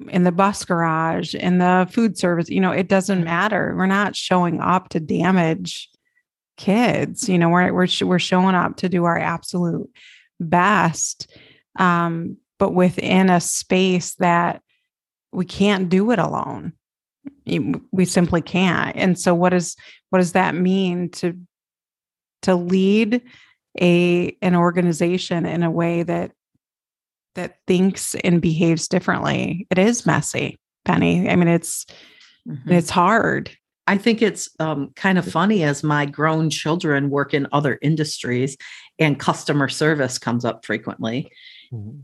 in 0.07 0.23
the 0.23 0.31
bus 0.31 0.63
garage, 0.63 1.35
in 1.35 1.57
the 1.57 1.87
food 1.91 2.17
service. 2.17 2.49
You 2.49 2.61
know, 2.61 2.71
it 2.71 2.87
doesn't 2.87 3.25
matter. 3.25 3.75
We're 3.77 3.85
not 3.85 4.15
showing 4.15 4.61
up 4.61 4.89
to 4.89 5.01
damage 5.01 5.89
kids. 6.57 7.27
You 7.27 7.37
know, 7.37 7.49
we're 7.49 7.73
we're 7.73 7.87
we're 8.03 8.19
showing 8.19 8.55
up 8.55 8.77
to 8.77 8.89
do 8.89 9.03
our 9.03 9.19
absolute 9.19 9.89
best, 10.39 11.29
um, 11.77 12.37
but 12.57 12.73
within 12.73 13.29
a 13.29 13.41
space 13.41 14.15
that 14.15 14.61
we 15.31 15.45
can't 15.45 15.89
do 15.89 16.11
it 16.11 16.19
alone. 16.19 16.73
We 17.91 18.05
simply 18.05 18.41
can't. 18.41 18.95
And 18.95 19.19
so 19.19 19.33
what 19.35 19.53
is 19.53 19.75
what 20.09 20.19
does 20.19 20.33
that 20.33 20.55
mean 20.55 21.09
to 21.11 21.37
to 22.43 22.55
lead 22.55 23.21
a 23.79 24.35
an 24.41 24.55
organization 24.55 25.45
in 25.45 25.63
a 25.63 25.71
way 25.71 26.03
that 26.03 26.31
that 27.35 27.57
thinks 27.67 28.15
and 28.15 28.41
behaves 28.41 28.87
differently? 28.87 29.67
It 29.69 29.77
is 29.77 30.05
messy 30.05 30.59
penny. 30.85 31.29
I 31.29 31.35
mean 31.35 31.47
it's 31.47 31.85
mm-hmm. 32.47 32.71
it's 32.71 32.89
hard. 32.89 33.51
I 33.87 33.97
think 33.97 34.21
it's 34.21 34.49
um, 34.59 34.91
kind 34.95 35.17
of 35.17 35.25
funny 35.25 35.63
as 35.63 35.83
my 35.83 36.05
grown 36.05 36.51
children 36.51 37.09
work 37.09 37.33
in 37.33 37.47
other 37.51 37.79
industries 37.81 38.55
and 38.99 39.19
customer 39.19 39.67
service 39.67 40.19
comes 40.19 40.45
up 40.45 40.63
frequently. 40.63 41.31
Mm-hmm. 41.73 42.01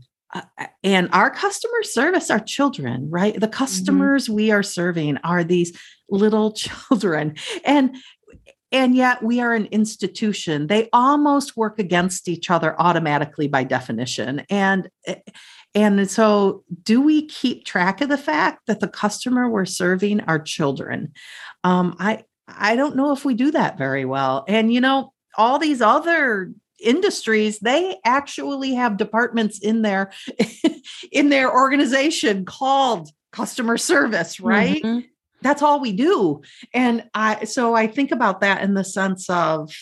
Uh, 0.58 0.66
and 0.82 1.08
our 1.12 1.30
customer 1.30 1.82
service 1.82 2.30
are 2.30 2.40
children 2.40 3.10
right? 3.10 3.34
The 3.34 3.46
mm-hmm. 3.46 3.52
customers 3.52 4.24
mm-hmm. 4.24 4.34
we 4.34 4.50
are 4.50 4.62
serving 4.62 5.18
are 5.18 5.44
these 5.44 5.78
little 6.08 6.52
children. 6.64 7.34
And 7.64 7.96
and 8.72 8.96
yet 8.96 9.22
we 9.22 9.40
are 9.40 9.54
an 9.54 9.66
institution. 9.66 10.66
They 10.66 10.88
almost 10.92 11.56
work 11.56 11.78
against 11.78 12.28
each 12.28 12.50
other 12.50 12.78
automatically 12.80 13.46
by 13.46 13.64
definition. 13.64 14.44
And 14.50 14.90
eh, 15.06 15.20
and 15.74 16.10
so 16.10 16.64
do 16.82 17.00
we 17.00 17.26
keep 17.26 17.64
track 17.64 18.00
of 18.00 18.08
the 18.08 18.18
fact 18.18 18.66
that 18.66 18.80
the 18.80 18.88
customer 18.88 19.48
we're 19.48 19.66
serving 19.66 20.20
are 20.22 20.38
children? 20.38 21.12
Um, 21.64 21.96
i 21.98 22.24
i 22.48 22.76
don't 22.76 22.96
know 22.96 23.12
if 23.12 23.24
we 23.24 23.34
do 23.34 23.50
that 23.52 23.78
very 23.78 24.04
well. 24.04 24.44
And 24.48 24.72
you 24.72 24.80
know 24.80 25.12
all 25.38 25.58
these 25.58 25.80
other 25.80 26.52
industries 26.78 27.58
they 27.60 27.96
actually 28.04 28.74
have 28.74 28.96
departments 28.96 29.58
in 29.58 29.82
their 29.82 30.10
in 31.12 31.30
their 31.30 31.52
organization 31.52 32.44
called 32.44 33.10
customer 33.32 33.76
service 33.78 34.40
right 34.40 34.82
mm-hmm. 34.82 35.00
that's 35.42 35.62
all 35.62 35.80
we 35.80 35.92
do 35.92 36.40
and 36.74 37.04
i 37.14 37.44
so 37.44 37.74
i 37.74 37.86
think 37.86 38.12
about 38.12 38.40
that 38.40 38.62
in 38.62 38.74
the 38.74 38.84
sense 38.84 39.28
of 39.30 39.72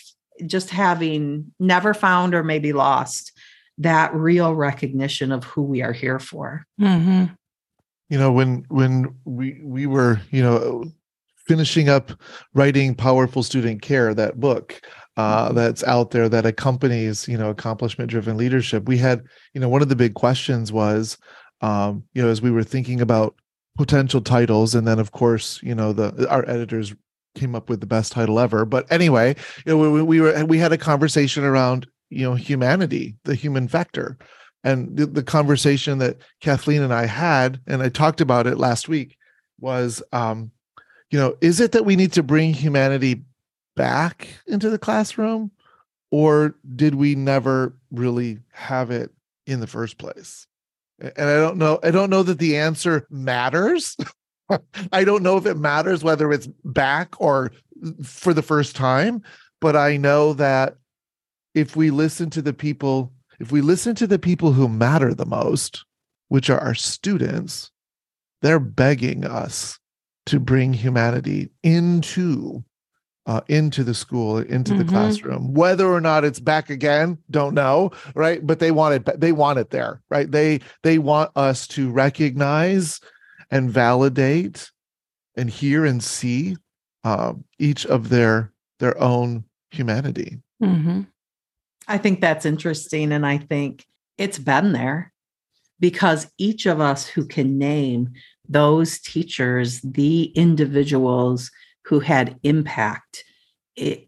just 0.45 0.69
having 0.69 1.51
never 1.59 1.93
found 1.93 2.33
or 2.33 2.43
maybe 2.43 2.73
lost 2.73 3.31
that 3.77 4.13
real 4.13 4.53
recognition 4.53 5.31
of 5.31 5.43
who 5.43 5.61
we 5.61 5.81
are 5.81 5.93
here 5.93 6.19
for 6.19 6.65
mm-hmm. 6.79 7.25
you 8.09 8.17
know 8.17 8.31
when 8.31 8.65
when 8.69 9.13
we 9.25 9.59
we 9.63 9.85
were 9.85 10.19
you 10.31 10.41
know 10.41 10.85
finishing 11.45 11.89
up 11.89 12.11
writing 12.53 12.95
powerful 12.95 13.43
student 13.43 13.81
care 13.81 14.13
that 14.13 14.39
book 14.39 14.81
uh, 15.17 15.45
mm-hmm. 15.45 15.55
that's 15.55 15.83
out 15.83 16.11
there 16.11 16.27
that 16.29 16.45
accompanies 16.45 17.27
you 17.27 17.37
know 17.37 17.49
accomplishment 17.49 18.09
driven 18.09 18.37
leadership. 18.37 18.87
We 18.87 18.97
had 18.97 19.23
you 19.53 19.61
know 19.61 19.69
one 19.69 19.81
of 19.81 19.89
the 19.89 19.95
big 19.95 20.13
questions 20.13 20.71
was 20.71 21.17
um, 21.61 22.03
you 22.13 22.21
know 22.21 22.29
as 22.29 22.41
we 22.41 22.51
were 22.51 22.63
thinking 22.63 23.01
about 23.01 23.35
potential 23.77 24.21
titles 24.21 24.73
and 24.73 24.87
then 24.87 24.99
of 24.99 25.11
course 25.11 25.59
you 25.61 25.75
know 25.75 25.93
the 25.93 26.29
our 26.29 26.47
editors 26.49 26.93
came 27.35 27.55
up 27.55 27.69
with 27.69 27.81
the 27.81 27.87
best 27.87 28.11
title 28.11 28.39
ever. 28.39 28.65
But 28.65 28.91
anyway 28.91 29.35
you 29.65 29.71
know 29.71 29.91
we, 29.91 30.01
we 30.01 30.21
were 30.21 30.45
we 30.45 30.57
had 30.57 30.73
a 30.73 30.77
conversation 30.77 31.43
around 31.43 31.87
you 32.09 32.23
know 32.23 32.35
humanity 32.35 33.15
the 33.23 33.35
human 33.35 33.67
factor. 33.67 34.17
And 34.63 34.97
the, 34.97 35.05
the 35.05 35.23
conversation 35.23 35.99
that 35.99 36.17
kathleen 36.41 36.81
and 36.81 36.91
i 36.91 37.05
had 37.05 37.61
and 37.67 37.83
i 37.83 37.89
talked 37.89 38.19
about 38.19 38.47
it 38.47 38.57
last 38.57 38.89
week 38.89 39.15
was 39.59 40.01
um 40.11 40.49
you 41.11 41.19
know 41.19 41.37
is 41.39 41.59
it 41.59 41.71
that 41.73 41.85
we 41.85 41.95
need 41.95 42.13
to 42.13 42.23
bring 42.23 42.51
humanity 42.51 43.23
back 43.75 44.27
into 44.47 44.69
the 44.69 44.79
classroom 44.79 45.51
or 46.11 46.55
did 46.75 46.95
we 46.95 47.15
never 47.15 47.75
really 47.91 48.39
have 48.51 48.91
it 48.91 49.11
in 49.45 49.59
the 49.59 49.67
first 49.67 49.97
place? 49.97 50.47
And 50.99 51.29
i 51.29 51.35
don't 51.35 51.57
know 51.57 51.79
i 51.83 51.91
don't 51.91 52.09
know 52.09 52.23
that 52.23 52.39
the 52.39 52.57
answer 52.57 53.05
matters. 53.09 53.97
I 54.91 55.03
don't 55.03 55.23
know 55.23 55.37
if 55.37 55.47
it 55.47 55.57
matters 55.57 56.03
whether 56.03 56.31
it's 56.31 56.47
back 56.63 57.15
or 57.19 57.51
for 58.03 58.33
the 58.33 58.43
first 58.43 58.75
time 58.75 59.23
but 59.59 59.75
i 59.75 59.97
know 59.97 60.33
that 60.33 60.77
if 61.55 61.75
we 61.75 61.89
listen 61.89 62.29
to 62.29 62.41
the 62.41 62.53
people 62.53 63.11
if 63.39 63.51
we 63.51 63.61
listen 63.61 63.95
to 63.95 64.07
the 64.07 64.19
people 64.19 64.53
who 64.53 64.69
matter 64.69 65.13
the 65.13 65.25
most 65.25 65.83
which 66.27 66.49
are 66.49 66.59
our 66.59 66.75
students 66.75 67.71
they're 68.41 68.59
begging 68.59 69.25
us 69.25 69.79
to 70.27 70.39
bring 70.39 70.73
humanity 70.73 71.49
into 71.63 72.63
uh, 73.25 73.41
into 73.47 73.83
the 73.83 73.93
school, 73.93 74.37
into 74.37 74.71
mm-hmm. 74.71 74.79
the 74.79 74.85
classroom. 74.85 75.53
Whether 75.53 75.87
or 75.87 76.01
not 76.01 76.23
it's 76.23 76.39
back 76.39 76.69
again, 76.69 77.17
don't 77.31 77.53
know, 77.53 77.91
right? 78.13 78.45
But 78.45 78.59
they 78.59 78.71
want 78.71 79.07
it. 79.07 79.19
They 79.19 79.31
want 79.31 79.59
it 79.59 79.71
there, 79.71 80.01
right? 80.09 80.29
They 80.29 80.61
they 80.83 80.99
want 80.99 81.31
us 81.35 81.67
to 81.69 81.91
recognize 81.91 82.99
and 83.49 83.69
validate 83.69 84.71
and 85.35 85.49
hear 85.49 85.85
and 85.85 86.03
see 86.03 86.55
uh, 87.03 87.33
each 87.59 87.85
of 87.85 88.09
their 88.09 88.51
their 88.79 88.99
own 89.01 89.45
humanity. 89.71 90.41
Mm-hmm. 90.61 91.01
I 91.87 91.97
think 91.97 92.21
that's 92.21 92.45
interesting, 92.45 93.11
and 93.11 93.25
I 93.25 93.37
think 93.37 93.85
it's 94.17 94.39
been 94.39 94.71
there 94.71 95.11
because 95.79 96.27
each 96.37 96.65
of 96.65 96.79
us 96.79 97.07
who 97.07 97.25
can 97.25 97.57
name 97.57 98.09
those 98.47 98.99
teachers, 98.99 99.81
the 99.81 100.25
individuals 100.35 101.51
who 101.85 101.99
had 101.99 102.39
impact 102.43 103.23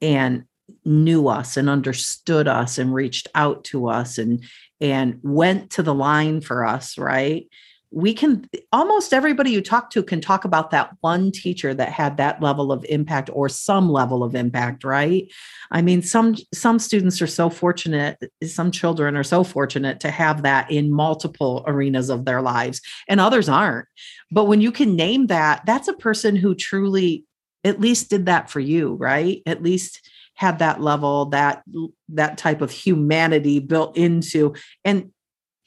and 0.02 0.44
knew 0.84 1.28
us 1.28 1.58
and 1.58 1.70
understood 1.70 2.48
us 2.48 2.78
and 2.78 2.94
reached 2.94 3.28
out 3.36 3.64
to 3.64 3.88
us 3.88 4.18
and 4.18 4.44
and 4.80 5.20
went 5.24 5.72
to 5.72 5.84
the 5.84 5.94
line 5.94 6.42
for 6.42 6.66
us 6.66 6.98
right? 6.98 7.48
We 7.90 8.14
can 8.14 8.50
almost 8.74 9.14
everybody 9.14 9.52
you 9.52 9.62
talk 9.62 9.92
to 9.92 10.04
can 10.04 10.20
talk 10.20 10.44
about 10.44 10.72
that 10.72 10.92
one 11.00 11.32
teacher 11.32 11.74
that 11.74 11.90
had 11.90 12.18
that 12.18 12.42
level 12.42 12.74
of 12.74 12.86
impact 12.90 13.30
or 13.32 13.48
some 13.48 13.90
level 13.90 14.24
of 14.24 14.36
impact 14.36 14.84
right? 14.84 15.32
I 15.72 15.82
mean 15.82 16.02
some 16.02 16.36
some 16.54 16.80
students 16.80 17.22
are 17.22 17.28
so 17.28 17.50
fortunate 17.50 18.18
some 18.44 18.72
children 18.72 19.16
are 19.16 19.24
so 19.24 19.44
fortunate 19.44 20.02
to 20.02 20.12
have 20.12 20.42
that 20.44 20.70
in 20.70 20.92
multiple 20.92 21.64
arenas 21.66 22.10
of 22.10 22.26
their 22.26 22.42
lives 22.42 22.82
and 23.08 23.22
others 23.22 23.48
aren't. 23.48 23.88
But 24.32 24.46
when 24.46 24.60
you 24.60 24.72
can 24.72 24.96
name 24.96 25.28
that 25.28 25.66
that's 25.66 25.88
a 25.88 25.94
person 25.94 26.36
who 26.36 26.56
truly 26.56 27.24
at 27.68 27.80
least 27.80 28.10
did 28.10 28.26
that 28.26 28.50
for 28.50 28.60
you 28.60 28.94
right 28.96 29.42
at 29.46 29.62
least 29.62 30.10
had 30.34 30.60
that 30.60 30.82
level 30.82 31.26
that 31.26 31.64
that 32.10 32.38
type 32.38 32.62
of 32.62 32.72
humanity 32.72 33.60
built 33.60 33.98
into 33.98 34.54
and 34.86 35.12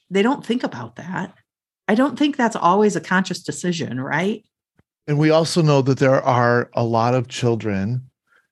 they 0.09 0.21
don't 0.21 0.45
think 0.45 0.63
about 0.63 0.95
that 0.95 1.33
I 1.91 1.95
don't 1.95 2.17
think 2.17 2.37
that's 2.37 2.55
always 2.55 2.95
a 2.95 3.01
conscious 3.01 3.43
decision, 3.43 3.99
right? 3.99 4.45
And 5.07 5.19
we 5.19 5.29
also 5.29 5.61
know 5.61 5.81
that 5.81 5.99
there 5.99 6.21
are 6.21 6.69
a 6.73 6.85
lot 6.85 7.13
of 7.13 7.27
children 7.27 8.09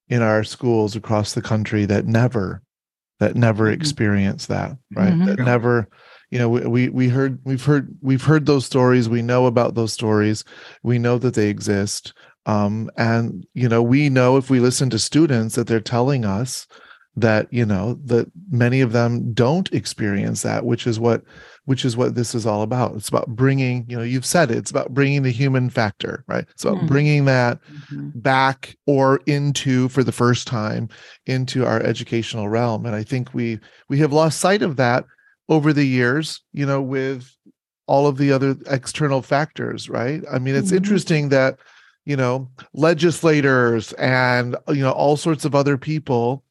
in 0.10 0.22
our 0.22 0.44
schools 0.44 0.98
across 0.98 1.34
the 1.34 1.42
country 1.42 1.86
that 1.86 2.06
never 2.06 2.62
that 3.22 3.38
never 3.38 3.66
mm-hmm. 3.66 3.80
experience 3.80 4.48
that, 4.48 4.76
right? 4.94 5.14
Mm-hmm. 5.14 5.26
That 5.26 5.40
never 5.40 5.88
you 6.32 6.38
know 6.38 6.50
we 6.50 6.90
we 6.90 7.08
heard 7.08 7.40
we've 7.46 7.64
heard 7.64 7.96
we've 8.02 8.26
heard 8.26 8.46
those 8.46 8.66
stories 8.66 9.08
we 9.08 9.22
know 9.22 9.46
about 9.46 9.74
those 9.74 9.94
stories 9.94 10.44
we 10.84 11.00
know 11.00 11.18
that 11.18 11.34
they 11.34 11.48
exist 11.48 12.14
um, 12.50 12.90
and 12.98 13.46
you 13.54 13.70
know 13.70 13.84
we 13.84 14.10
know 14.10 14.38
if 14.38 14.50
we 14.50 14.60
listen 14.60 14.90
to 14.90 15.00
students 15.00 15.56
that 15.56 15.68
they're 15.68 15.80
telling 15.80 16.26
us 16.26 16.68
that 17.16 17.48
you 17.52 17.66
know 17.66 18.00
that 18.06 18.32
many 18.50 18.82
of 18.82 18.92
them 18.92 19.34
don't 19.34 19.72
experience 19.74 20.42
that 20.42 20.66
which 20.66 20.88
is 20.88 21.00
what 21.00 21.24
which 21.66 21.86
is 21.86 21.96
what 21.96 22.16
this 22.16 22.34
is 22.34 22.46
all 22.46 22.62
about 22.62 22.96
it's 22.96 23.10
about 23.10 23.28
bringing 23.28 23.86
you 23.88 23.96
know 23.96 24.04
you've 24.04 24.26
said 24.26 24.50
it 24.50 24.58
it's 24.58 24.72
about 24.72 24.94
bringing 24.94 25.22
the 25.22 25.32
human 25.32 25.70
factor 25.70 26.24
right 26.28 26.46
it's 26.50 26.64
about 26.64 26.78
mm-hmm. 26.78 26.88
bringing 26.88 27.26
that 27.26 27.60
mm-hmm. 27.64 28.10
back 28.16 28.76
or 28.88 29.22
into 29.26 29.88
for 29.90 30.04
the 30.04 30.12
first 30.12 30.48
time 30.48 30.88
into 31.26 31.66
our 31.66 31.82
educational 31.82 32.50
realm 32.50 32.86
and 32.86 32.96
i 32.96 33.04
think 33.04 33.34
we 33.34 33.60
we 33.90 34.00
have 34.00 34.14
lost 34.14 34.40
sight 34.40 34.62
of 34.62 34.78
that 34.78 35.06
over 35.50 35.74
the 35.74 35.86
years 35.86 36.42
you 36.54 36.66
know 36.66 36.82
with 36.82 37.36
all 37.86 38.08
of 38.08 38.18
the 38.18 38.32
other 38.32 38.56
external 38.68 39.22
factors 39.22 39.90
right 39.90 40.24
i 40.32 40.40
mean 40.40 40.56
it's 40.56 40.68
mm-hmm. 40.68 40.78
interesting 40.78 41.30
that 41.30 41.60
you 42.10 42.18
know 42.18 42.50
legislators 42.74 43.94
and 43.94 44.56
you 44.70 44.82
know 44.82 44.92
all 44.92 45.16
sorts 45.16 45.46
of 45.46 45.54
other 45.54 45.78
people 45.78 46.44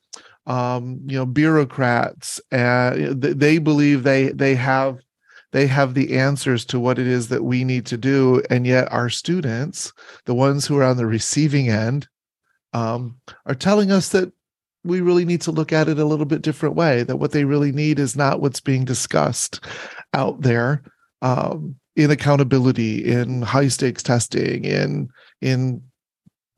um, 0.47 1.01
you 1.05 1.19
know 1.19 1.27
bureaucrats 1.27 2.41
and 2.53 3.21
they 3.21 3.59
believe 3.59 4.05
they 4.05 4.29
they 4.29 4.55
have 4.55 5.01
they 5.51 5.67
have 5.67 5.95
the 5.95 6.17
answers 6.17 6.65
to 6.65 6.79
what 6.79 6.97
it 6.97 7.09
is 7.09 7.27
that 7.27 7.43
we 7.43 7.65
need 7.65 7.85
to 7.87 7.97
do 7.97 8.41
and 8.51 8.69
yet 8.69 8.91
our 8.93 9.11
students 9.11 9.93
the 10.27 10.35
ones 10.35 10.65
who 10.65 10.79
are 10.79 10.85
on 10.85 10.97
the 10.97 11.07
receiving 11.07 11.69
end 11.69 12.07
um, 12.73 13.17
are 13.47 13.55
telling 13.57 13.91
us 13.91 14.11
that 14.11 14.33
we 14.85 15.01
really 15.01 15.25
need 15.25 15.41
to 15.41 15.51
look 15.51 15.73
at 15.73 15.89
it 15.89 15.99
a 15.99 16.05
little 16.05 16.25
bit 16.25 16.41
different 16.41 16.77
way 16.77 17.03
that 17.03 17.17
what 17.17 17.33
they 17.33 17.43
really 17.43 17.73
need 17.73 17.99
is 17.99 18.15
not 18.15 18.41
what's 18.41 18.61
being 18.61 18.85
discussed 18.85 19.65
out 20.15 20.41
there 20.41 20.85
um, 21.21 21.75
in 21.97 22.13
accountability 22.13 23.05
in 23.05 23.43
high 23.43 23.67
stakes 23.67 24.05
testing 24.05 24.65
in 24.65 25.09
in 25.41 25.83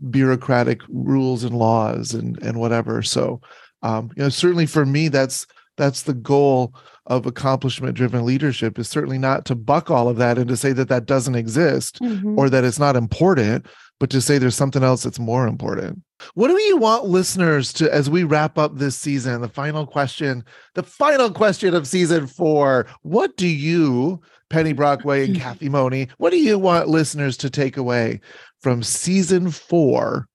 bureaucratic 0.09 0.81
rules 0.88 1.45
and 1.45 1.57
laws 1.57 2.14
and 2.14 2.43
and 2.43 2.59
whatever 2.59 3.03
so 3.03 3.40
um, 3.83 4.11
you 4.16 4.23
know 4.23 4.29
certainly 4.29 4.66
for 4.66 4.87
me 4.87 5.09
that's 5.09 5.47
that's 5.77 6.03
the 6.03 6.14
goal 6.14 6.75
of 7.07 7.27
accomplishment 7.27 7.97
driven 7.97 8.25
leadership 8.25 8.79
is 8.79 8.88
certainly 8.88 9.19
not 9.19 9.45
to 9.45 9.55
buck 9.55 9.90
all 9.90 10.09
of 10.09 10.16
that 10.16 10.38
and 10.38 10.49
to 10.49 10.57
say 10.57 10.73
that 10.73 10.88
that 10.88 11.07
doesn't 11.07 11.35
exist 11.35 12.01
mm-hmm. 12.01 12.38
or 12.38 12.49
that 12.49 12.64
it's 12.64 12.79
not 12.79 12.97
important 12.97 13.66
but 13.99 14.09
to 14.11 14.21
say 14.21 14.38
there's 14.38 14.55
something 14.55 14.83
else 14.83 15.03
that's 15.03 15.19
more 15.19 15.47
important 15.47 16.01
what 16.35 16.49
do 16.49 16.61
you 16.62 16.77
want 16.77 17.07
listeners 17.07 17.73
to 17.73 17.93
as 17.93 18.09
we 18.09 18.25
wrap 18.25 18.59
up 18.59 18.77
this 18.77 18.97
season 18.97 19.40
the 19.40 19.49
final 19.49 19.87
question 19.87 20.45
the 20.75 20.83
final 20.83 21.31
question 21.31 21.75
of 21.75 21.87
season 21.87 22.27
four 22.27 22.87
what 23.03 23.37
do 23.37 23.49
you 23.49 24.21
penny 24.51 24.73
brockway 24.73 25.25
and 25.25 25.37
kathy 25.40 25.69
money 25.69 26.09
what 26.19 26.31
do 26.31 26.38
you 26.38 26.59
want 26.59 26.88
listeners 26.88 27.37
to 27.37 27.51
take 27.51 27.77
away 27.77 28.21
from 28.61 28.83
season 28.83 29.51
four 29.51 30.27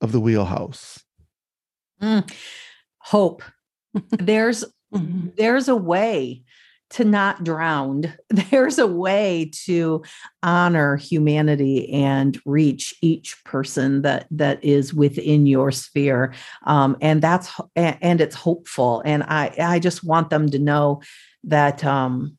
of 0.00 0.12
the 0.12 0.20
wheelhouse 0.20 1.02
mm 2.00 2.30
hope. 3.04 3.42
there's 4.10 4.64
there's 4.90 5.68
a 5.68 5.76
way 5.76 6.42
to 6.90 7.04
not 7.04 7.42
drown. 7.42 8.12
There's 8.30 8.78
a 8.78 8.86
way 8.86 9.50
to 9.64 10.04
honor 10.42 10.96
humanity 10.96 11.90
and 11.92 12.38
reach 12.46 12.94
each 13.02 13.36
person 13.44 14.02
that 14.02 14.28
that 14.30 14.62
is 14.62 14.94
within 14.94 15.46
your 15.46 15.72
sphere, 15.72 16.34
um, 16.64 16.96
and 17.00 17.20
that's 17.20 17.50
and 17.74 18.20
it's 18.20 18.36
hopeful. 18.36 19.02
And 19.04 19.24
I 19.24 19.54
I 19.58 19.78
just 19.78 20.04
want 20.04 20.30
them 20.30 20.50
to 20.50 20.58
know 20.58 21.02
that 21.44 21.84
um, 21.84 22.36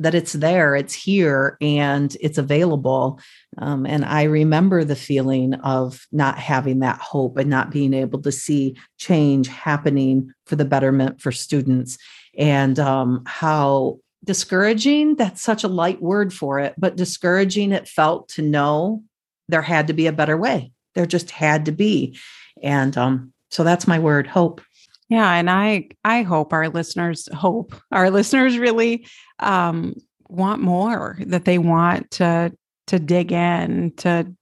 that 0.00 0.14
it's 0.14 0.34
there, 0.34 0.76
it's 0.76 0.94
here, 0.94 1.56
and 1.60 2.16
it's 2.20 2.38
available. 2.38 3.20
Um, 3.58 3.84
and 3.84 4.04
I 4.04 4.24
remember 4.24 4.84
the 4.84 4.96
feeling 4.96 5.54
of 5.54 6.06
not 6.12 6.38
having 6.38 6.80
that 6.80 7.00
hope 7.00 7.36
and 7.36 7.50
not 7.50 7.70
being 7.70 7.94
able 7.94 8.22
to 8.22 8.32
see 8.32 8.76
change 8.98 9.48
happening 9.48 10.32
for 10.46 10.56
the 10.56 10.64
betterment 10.64 11.20
for 11.20 11.32
students, 11.32 11.98
and 12.36 12.78
um, 12.78 13.24
how 13.26 13.98
discouraging 14.24 15.16
that's 15.16 15.42
such 15.42 15.64
a 15.64 15.68
light 15.68 16.02
word 16.02 16.32
for 16.32 16.58
it, 16.60 16.74
but 16.78 16.96
discouraging 16.96 17.72
it 17.72 17.88
felt 17.88 18.28
to 18.28 18.42
know 18.42 19.02
there 19.48 19.62
had 19.62 19.86
to 19.86 19.92
be 19.92 20.06
a 20.06 20.12
better 20.12 20.36
way. 20.36 20.72
There 20.94 21.06
just 21.06 21.30
had 21.30 21.64
to 21.66 21.72
be. 21.72 22.18
And 22.62 22.96
um, 22.98 23.32
so 23.50 23.64
that's 23.64 23.86
my 23.86 23.98
word 23.98 24.26
hope. 24.26 24.60
Yeah, 25.08 25.32
and 25.32 25.48
I 25.48 25.88
I 26.04 26.22
hope 26.22 26.52
our 26.52 26.68
listeners 26.68 27.28
hope 27.32 27.74
our 27.92 28.10
listeners 28.10 28.58
really 28.58 29.06
um, 29.38 29.94
want 30.28 30.60
more 30.62 31.18
that 31.26 31.44
they 31.44 31.58
want 31.58 32.10
to 32.12 32.52
to 32.88 32.98
dig 32.98 33.32
in 33.32 33.92
to 33.98 34.32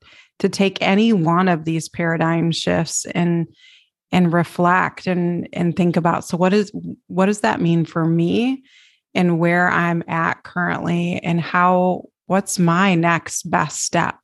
to 0.40 0.48
take 0.48 0.82
any 0.82 1.12
one 1.12 1.48
of 1.48 1.64
these 1.64 1.88
paradigm 1.88 2.50
shifts 2.50 3.06
and 3.14 3.46
and 4.12 4.32
reflect 4.32 5.06
and 5.06 5.48
and 5.52 5.76
think 5.76 5.96
about 5.96 6.24
so 6.24 6.36
what 6.36 6.52
is 6.52 6.72
what 7.06 7.26
does 7.26 7.40
that 7.40 7.60
mean 7.60 7.84
for 7.84 8.04
me 8.04 8.62
and 9.14 9.38
where 9.38 9.68
I'm 9.68 10.02
at 10.08 10.42
currently 10.42 11.18
and 11.22 11.40
how 11.40 12.08
what's 12.26 12.58
my 12.58 12.94
next 12.94 13.48
best 13.50 13.82
step 13.82 14.16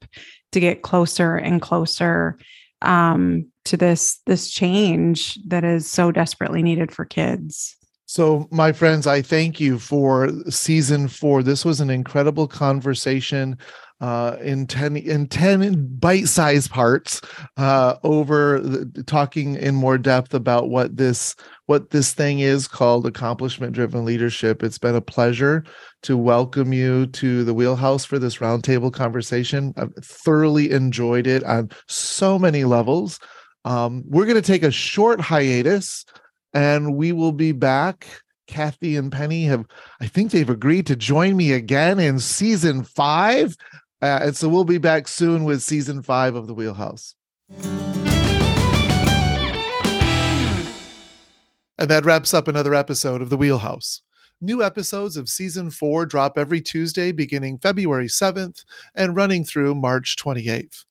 to 0.53 0.61
get 0.61 0.83
closer 0.83 1.37
and 1.37 1.63
closer 1.63 2.37
um, 2.83 3.47
to 3.65 3.77
this 3.77 4.21
this 4.27 4.51
change 4.51 5.39
that 5.47 5.65
is 5.65 5.91
so 5.91 6.13
desperately 6.13 6.63
needed 6.63 6.93
for 6.93 7.05
kids. 7.05 7.77
So, 8.07 8.47
my 8.51 8.73
friends, 8.73 9.07
I 9.07 9.23
thank 9.23 9.59
you 9.59 9.79
for 9.79 10.29
season 10.51 11.09
four. 11.09 11.43
This 11.43 11.65
was 11.65 11.81
an 11.81 11.89
incredible 11.89 12.47
conversation 12.47 13.57
uh, 14.03 14.37
in 14.43 14.67
10 14.67 14.97
in 14.97 15.29
10 15.29 15.97
bite-sized 15.99 16.71
parts 16.73 17.21
uh, 17.57 17.95
over 18.03 18.59
the, 18.59 19.05
talking 19.05 19.55
in 19.55 19.77
more 19.77 19.97
depth 19.97 20.35
about 20.35 20.69
what 20.69 20.97
this 20.97 21.37
what 21.67 21.91
this 21.91 22.13
thing 22.13 22.41
is 22.41 22.67
called 22.67 23.07
accomplishment 23.07 23.73
driven 23.73 24.05
leadership. 24.05 24.65
It's 24.65 24.77
been 24.77 24.97
a 24.97 25.01
pleasure 25.01 25.65
to 26.03 26.17
welcome 26.17 26.73
you 26.73 27.07
to 27.07 27.45
the 27.45 27.55
wheelhouse 27.55 28.05
for 28.05 28.19
this 28.19 28.39
roundtable 28.39 28.93
conversation. 28.93 29.73
I've 29.77 29.95
thoroughly 30.03 30.73
enjoyed 30.73 31.29
it 31.29 31.45
on 31.45 31.71
so 31.87 32.41
many 32.41 32.65
levels. 32.65 33.21
Um, 33.65 34.03
we're 34.09 34.27
going 34.27 34.35
to 34.35 34.43
take 34.43 34.65
a 34.65 34.73
short 34.73 35.21
hiatus 35.21 36.05
and 36.53 36.97
we 36.97 37.13
will 37.13 37.33
be 37.33 37.53
back. 37.53 38.09
Kathy 38.49 38.97
and 38.97 39.11
Penny 39.11 39.45
have, 39.45 39.65
I 40.01 40.09
think 40.09 40.31
they've 40.31 40.51
agreed 40.51 40.87
to 40.89 40.97
join 40.97 41.37
me 41.37 41.53
again 41.53 41.99
in 41.99 42.19
season 42.19 42.83
five. 42.83 43.57
Uh, 44.03 44.19
and 44.23 44.37
so 44.37 44.49
we'll 44.49 44.65
be 44.65 44.79
back 44.79 45.07
soon 45.07 45.45
with 45.45 45.63
season 45.63 46.03
five 46.03 46.35
of 46.35 46.49
The 46.49 46.55
Wheelhouse. 46.55 47.15
And 51.79 51.89
that 51.89 52.05
wraps 52.05 52.35
up 52.35 52.49
another 52.49 52.75
episode 52.75 53.23
of 53.23 53.31
The 53.31 53.37
Wheelhouse. 53.37 54.03
New 54.41 54.61
episodes 54.61 55.17
of 55.17 55.29
season 55.29 55.71
four 55.71 56.05
drop 56.05 56.37
every 56.37 56.61
Tuesday 56.61 57.13
beginning 57.13 57.59
February 57.59 58.09
7th 58.09 58.65
and 58.97 59.15
running 59.15 59.45
through 59.45 59.77
March 59.77 60.17
28th. 60.17 60.85